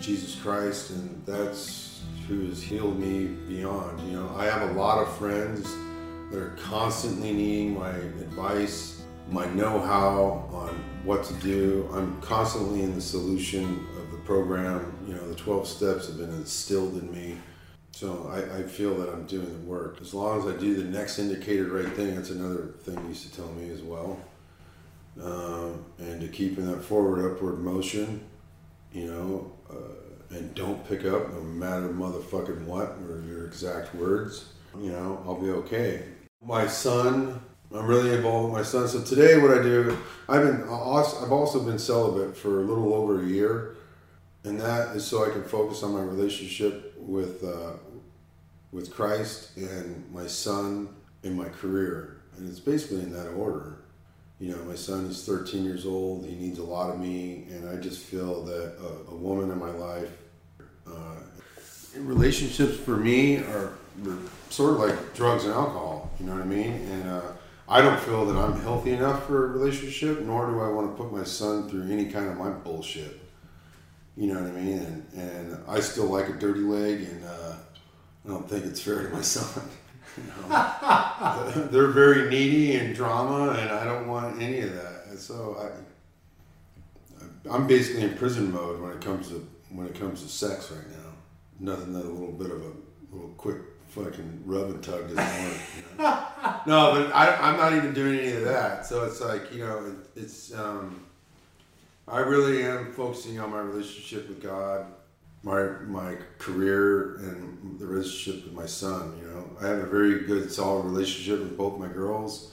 [0.00, 4.00] Jesus Christ, and that's who has healed me beyond.
[4.08, 5.70] You know, I have a lot of friends
[6.30, 10.68] that are constantly needing my advice, my know-how on
[11.04, 11.88] what to do.
[11.92, 14.96] I'm constantly in the solution of the program.
[15.06, 17.36] You know, the 12 steps have been instilled in me.
[17.92, 19.98] So I, I feel that I'm doing the work.
[20.00, 23.30] As long as I do the next indicated right thing, that's another thing he used
[23.30, 24.18] to tell me as well.
[25.20, 28.24] Um, and to keep in that forward upward motion,
[28.92, 34.52] you know, uh, and don't pick up no matter motherfucking what or your exact words,
[34.78, 36.04] you know, I'll be okay.
[36.42, 37.40] My son,
[37.74, 38.88] I'm really involved with my son.
[38.88, 39.96] So today, what I do,
[40.28, 43.76] I've been, I've also been celibate for a little over a year,
[44.44, 47.72] and that is so I can focus on my relationship with uh,
[48.72, 50.88] with Christ and my son
[51.22, 53.79] and my career, and it's basically in that order.
[54.40, 56.24] You know, my son is 13 years old.
[56.24, 59.58] He needs a lot of me, and I just feel that a, a woman in
[59.58, 60.10] my life.
[60.86, 61.16] Uh,
[61.94, 63.74] relationships for me are,
[64.48, 66.10] sort of like drugs and alcohol.
[66.18, 66.72] You know what I mean?
[66.72, 67.22] And uh,
[67.68, 71.02] I don't feel that I'm healthy enough for a relationship, nor do I want to
[71.02, 73.20] put my son through any kind of my bullshit.
[74.16, 74.78] You know what I mean?
[74.78, 77.56] And and I still like a dirty leg, and uh,
[78.24, 79.68] I don't think it's fair to my son.
[80.16, 81.68] Know?
[81.70, 85.06] They're very needy and drama, and I don't want any of that.
[85.08, 90.22] And so I, I'm basically in prison mode when it comes to when it comes
[90.22, 90.96] to sex right now.
[91.60, 92.72] Nothing that a little bit of a
[93.12, 93.58] little quick
[93.88, 95.60] fucking rub and tug doesn't work.
[95.76, 96.24] You know?
[96.66, 98.86] no, but I, I'm not even doing any of that.
[98.86, 100.52] So it's like you know, it, it's.
[100.54, 101.06] Um,
[102.08, 104.86] I really am focusing on my relationship with God,
[105.42, 109.18] my my career, and the relationship with my son.
[109.20, 112.52] You know, I have a very good, solid relationship with both my girls.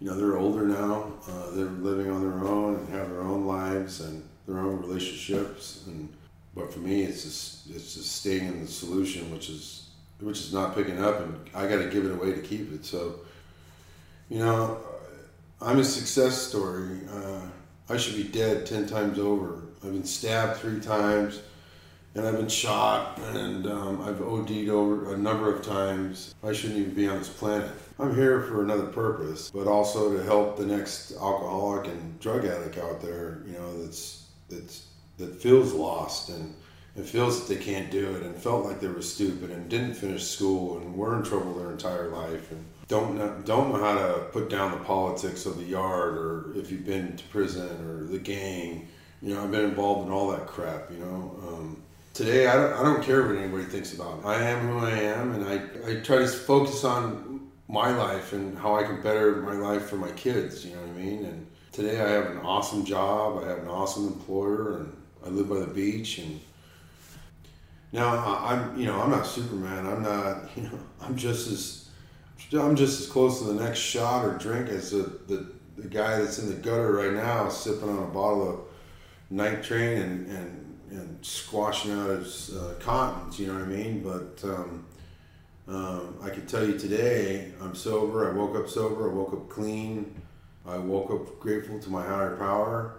[0.00, 1.12] You know, they're older now.
[1.28, 5.84] Uh, they're living on their own and have their own lives and their own relationships.
[5.86, 6.08] And
[6.54, 9.88] but for me, it's just it's just staying in the solution, which is
[10.20, 12.84] which is not picking up, and I got to give it away to keep it.
[12.84, 13.20] So,
[14.28, 14.78] you know,
[15.60, 16.98] I'm a success story.
[17.10, 17.40] Uh,
[17.88, 19.62] I should be dead 10 times over.
[19.82, 21.40] I've been stabbed three times
[22.18, 26.34] and I've been shot and um, I've OD'd over a number of times.
[26.42, 27.70] I shouldn't even be on this planet.
[28.00, 32.76] I'm here for another purpose, but also to help the next alcoholic and drug addict
[32.78, 34.86] out there, you know, that's, that's,
[35.18, 36.54] that feels lost and
[36.96, 39.94] it feels that they can't do it and felt like they were stupid and didn't
[39.94, 43.94] finish school and were in trouble their entire life and don't know, don't know how
[43.94, 48.04] to put down the politics of the yard or if you've been to prison or
[48.04, 48.88] the gang.
[49.22, 50.90] You know, I've been involved in all that crap.
[50.90, 51.82] You know, um,
[52.18, 54.24] today I don't, I don't care what anybody thinks about me.
[54.24, 55.54] I am who I am, and I
[55.88, 59.96] I try to focus on my life and how I can better my life for
[59.96, 60.64] my kids.
[60.66, 61.24] You know what I mean?
[61.26, 63.44] And today I have an awesome job.
[63.44, 66.40] I have an awesome employer, and I live by the beach and.
[67.90, 68.08] Now
[68.44, 69.86] I'm, you know, I'm not Superman.
[69.86, 71.88] I'm not, you know, I'm just as
[72.52, 76.18] I'm just as close to the next shot or drink as the, the, the guy
[76.18, 78.60] that's in the gutter right now sipping on a bottle of
[79.30, 80.57] night train and, and,
[80.90, 84.02] and squashing out his uh, contents, you know what I mean?
[84.02, 84.86] But um,
[85.68, 88.30] um, I can tell you today, I'm sober.
[88.30, 89.10] I woke up sober.
[89.10, 90.20] I woke up clean.
[90.66, 92.94] I woke up grateful to my higher power.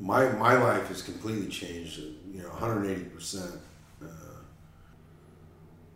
[0.00, 2.00] My, my life has completely changed,
[2.32, 3.58] you know, 180%.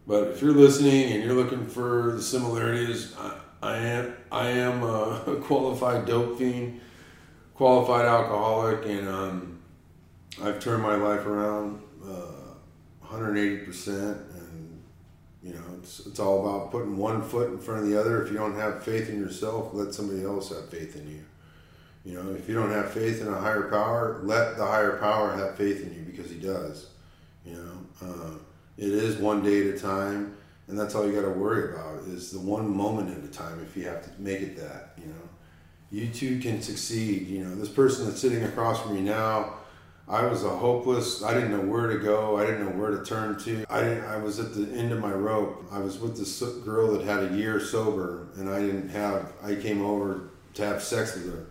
[0.06, 4.82] But if you're listening and you're looking for the similarities, I, I am I am
[4.82, 6.80] a qualified dope fiend,
[7.54, 9.51] qualified alcoholic, and um,
[10.40, 12.54] I've turned my life around uh,
[13.00, 14.82] 180 percent, and
[15.42, 18.22] You know, it's, it's all about putting one foot in front of the other.
[18.22, 21.24] If you don't have faith in yourself, let somebody else have faith in you.
[22.04, 25.36] You know, if you don't have faith in a higher power, let the higher power
[25.36, 26.88] have faith in you because he does.
[27.44, 28.34] You know, uh,
[28.78, 30.36] it is one day at a time,
[30.68, 33.60] and that's all you got to worry about is the one moment at a time.
[33.62, 35.28] If you have to make it that, you know,
[35.90, 37.28] you too can succeed.
[37.28, 39.54] You know, this person that's sitting across from you now
[40.08, 41.22] I was a hopeless.
[41.22, 42.36] I didn't know where to go.
[42.36, 43.64] I didn't know where to turn to.
[43.70, 44.00] I.
[44.00, 45.64] I was at the end of my rope.
[45.70, 49.32] I was with this girl that had a year sober, and I didn't have.
[49.42, 51.46] I came over to have sex with her,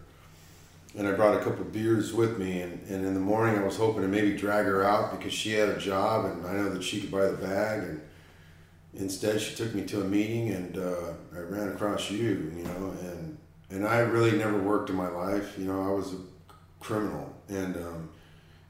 [0.98, 2.62] and I brought a couple beers with me.
[2.62, 5.54] And, and in the morning, I was hoping to maybe drag her out because she
[5.54, 7.84] had a job, and I know that she could buy the bag.
[7.84, 8.02] And
[8.96, 12.52] instead, she took me to a meeting, and uh, I ran across you.
[12.58, 13.38] You know, and
[13.70, 15.58] and I really never worked in my life.
[15.58, 16.18] You know, I was a
[16.82, 18.10] criminal, and um,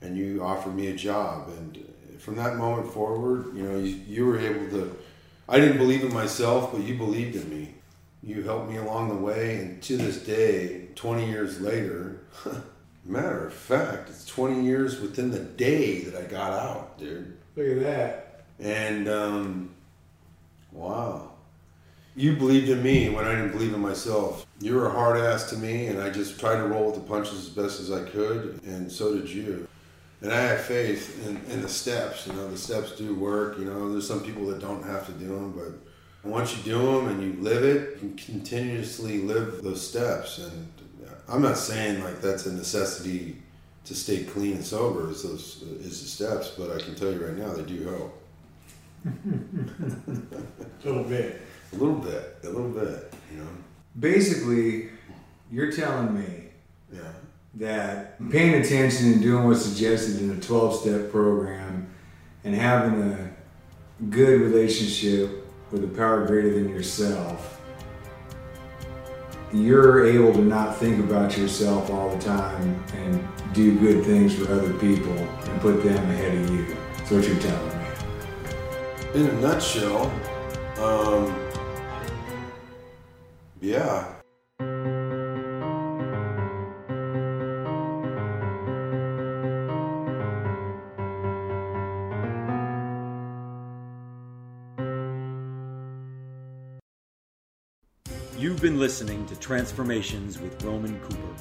[0.01, 1.49] and you offered me a job.
[1.49, 1.87] And
[2.19, 4.95] from that moment forward, you know, you, you were able to.
[5.47, 7.75] I didn't believe in myself, but you believed in me.
[8.23, 12.21] You helped me along the way, and to this day, 20 years later,
[13.05, 17.35] matter of fact, it's 20 years within the day that I got out, dude.
[17.55, 18.43] Look at that.
[18.59, 19.71] And um,
[20.71, 21.31] wow,
[22.15, 24.45] you believed in me when I didn't believe in myself.
[24.59, 27.01] You were a hard ass to me, and I just tried to roll with the
[27.01, 29.67] punches as best as I could, and so did you
[30.21, 32.27] and I have faith in, in the steps.
[32.27, 33.57] You know, the steps do work.
[33.57, 36.77] You know, there's some people that don't have to do them, but once you do
[36.79, 40.37] them and you live it, you continuously live those steps.
[40.37, 40.71] And
[41.27, 43.37] I'm not saying like that's a necessity
[43.85, 47.25] to stay clean and sober is those is the steps, but I can tell you
[47.25, 48.17] right now they do help.
[49.03, 51.41] a little bit.
[51.73, 52.37] A little bit.
[52.43, 53.11] A little bit.
[53.31, 53.49] You know.
[53.99, 54.89] Basically,
[55.51, 56.49] you're telling me.
[56.93, 57.01] Yeah
[57.55, 61.93] that paying attention and doing what's suggested in a 12 step program
[62.43, 63.31] and having a
[64.09, 67.61] good relationship with a power greater than yourself,
[69.53, 74.51] you're able to not think about yourself all the time and do good things for
[74.51, 76.65] other people and put them ahead of you.
[76.97, 77.85] That's what you're telling me.
[79.13, 80.09] In a nutshell,
[80.77, 81.35] um,
[83.59, 84.20] yeah,
[98.61, 101.33] Been listening to Transformations with Roman Cooper.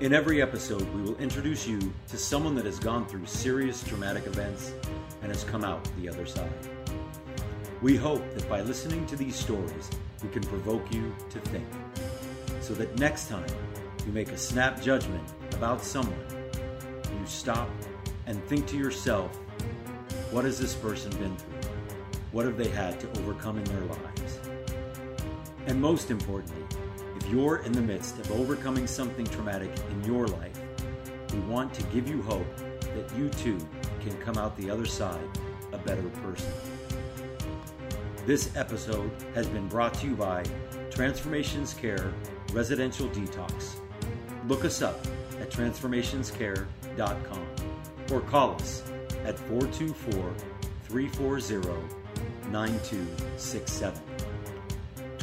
[0.00, 4.26] In every episode, we will introduce you to someone that has gone through serious traumatic
[4.26, 4.72] events
[5.22, 6.50] and has come out the other side.
[7.80, 9.88] We hope that by listening to these stories,
[10.20, 11.68] we can provoke you to think,
[12.60, 13.46] so that next time
[14.04, 16.26] you make a snap judgment about someone,
[17.20, 17.70] you stop
[18.26, 19.30] and think to yourself,
[20.32, 21.70] what has this person been through?
[22.32, 24.15] What have they had to overcome in their lives?
[25.66, 26.64] And most importantly,
[27.16, 30.58] if you're in the midst of overcoming something traumatic in your life,
[31.32, 32.46] we want to give you hope
[32.80, 33.58] that you too
[34.00, 35.28] can come out the other side
[35.72, 36.52] a better person.
[38.26, 40.44] This episode has been brought to you by
[40.90, 42.12] Transformations Care
[42.52, 43.76] Residential Detox.
[44.48, 45.04] Look us up
[45.40, 47.46] at transformationscare.com
[48.10, 48.82] or call us
[49.24, 50.34] at 424
[50.88, 51.56] 340
[52.50, 54.15] 9267.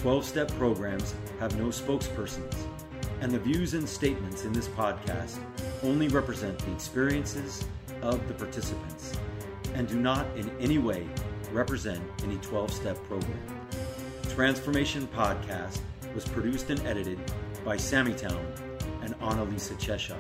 [0.03, 2.53] 12 step programs have no spokespersons,
[3.21, 5.37] and the views and statements in this podcast
[5.81, 7.65] only represent the experiences
[8.01, 9.13] of the participants
[9.75, 11.07] and do not in any way
[11.53, 13.39] represent any 12 step program.
[14.27, 15.79] Transformation Podcast
[16.13, 17.17] was produced and edited
[17.63, 18.45] by Sammy Town
[19.03, 20.19] and Annalisa Cheshire.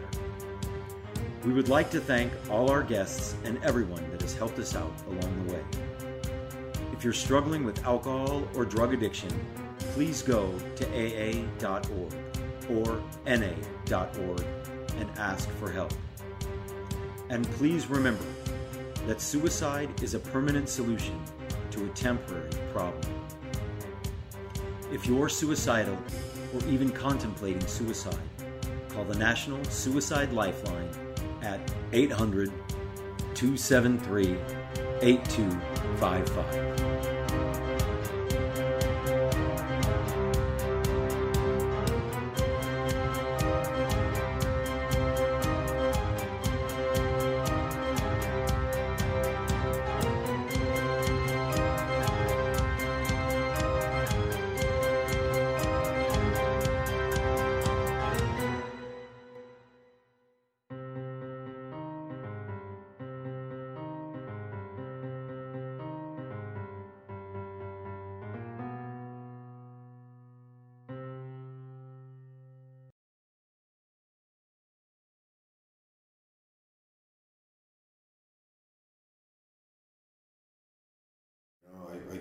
[1.43, 4.93] We would like to thank all our guests and everyone that has helped us out
[5.07, 5.63] along the way.
[6.93, 9.29] If you're struggling with alcohol or drug addiction,
[9.93, 12.13] please go to aa.org
[12.69, 14.45] or na.org
[14.97, 15.93] and ask for help.
[17.29, 18.25] And please remember
[19.05, 21.19] that suicide is a permanent solution
[21.71, 23.03] to a temporary problem.
[24.91, 25.97] If you're suicidal
[26.53, 28.17] or even contemplating suicide,
[28.89, 30.89] call the National Suicide Lifeline
[31.43, 31.59] at
[31.91, 32.51] 800
[33.35, 34.37] 273
[35.01, 36.92] 8255.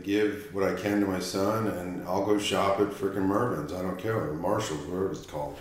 [0.02, 3.72] Give what I can to my son, and I'll go shop at frickin' Mervyn's.
[3.72, 5.56] I don't care, or Marshalls, whatever it's called.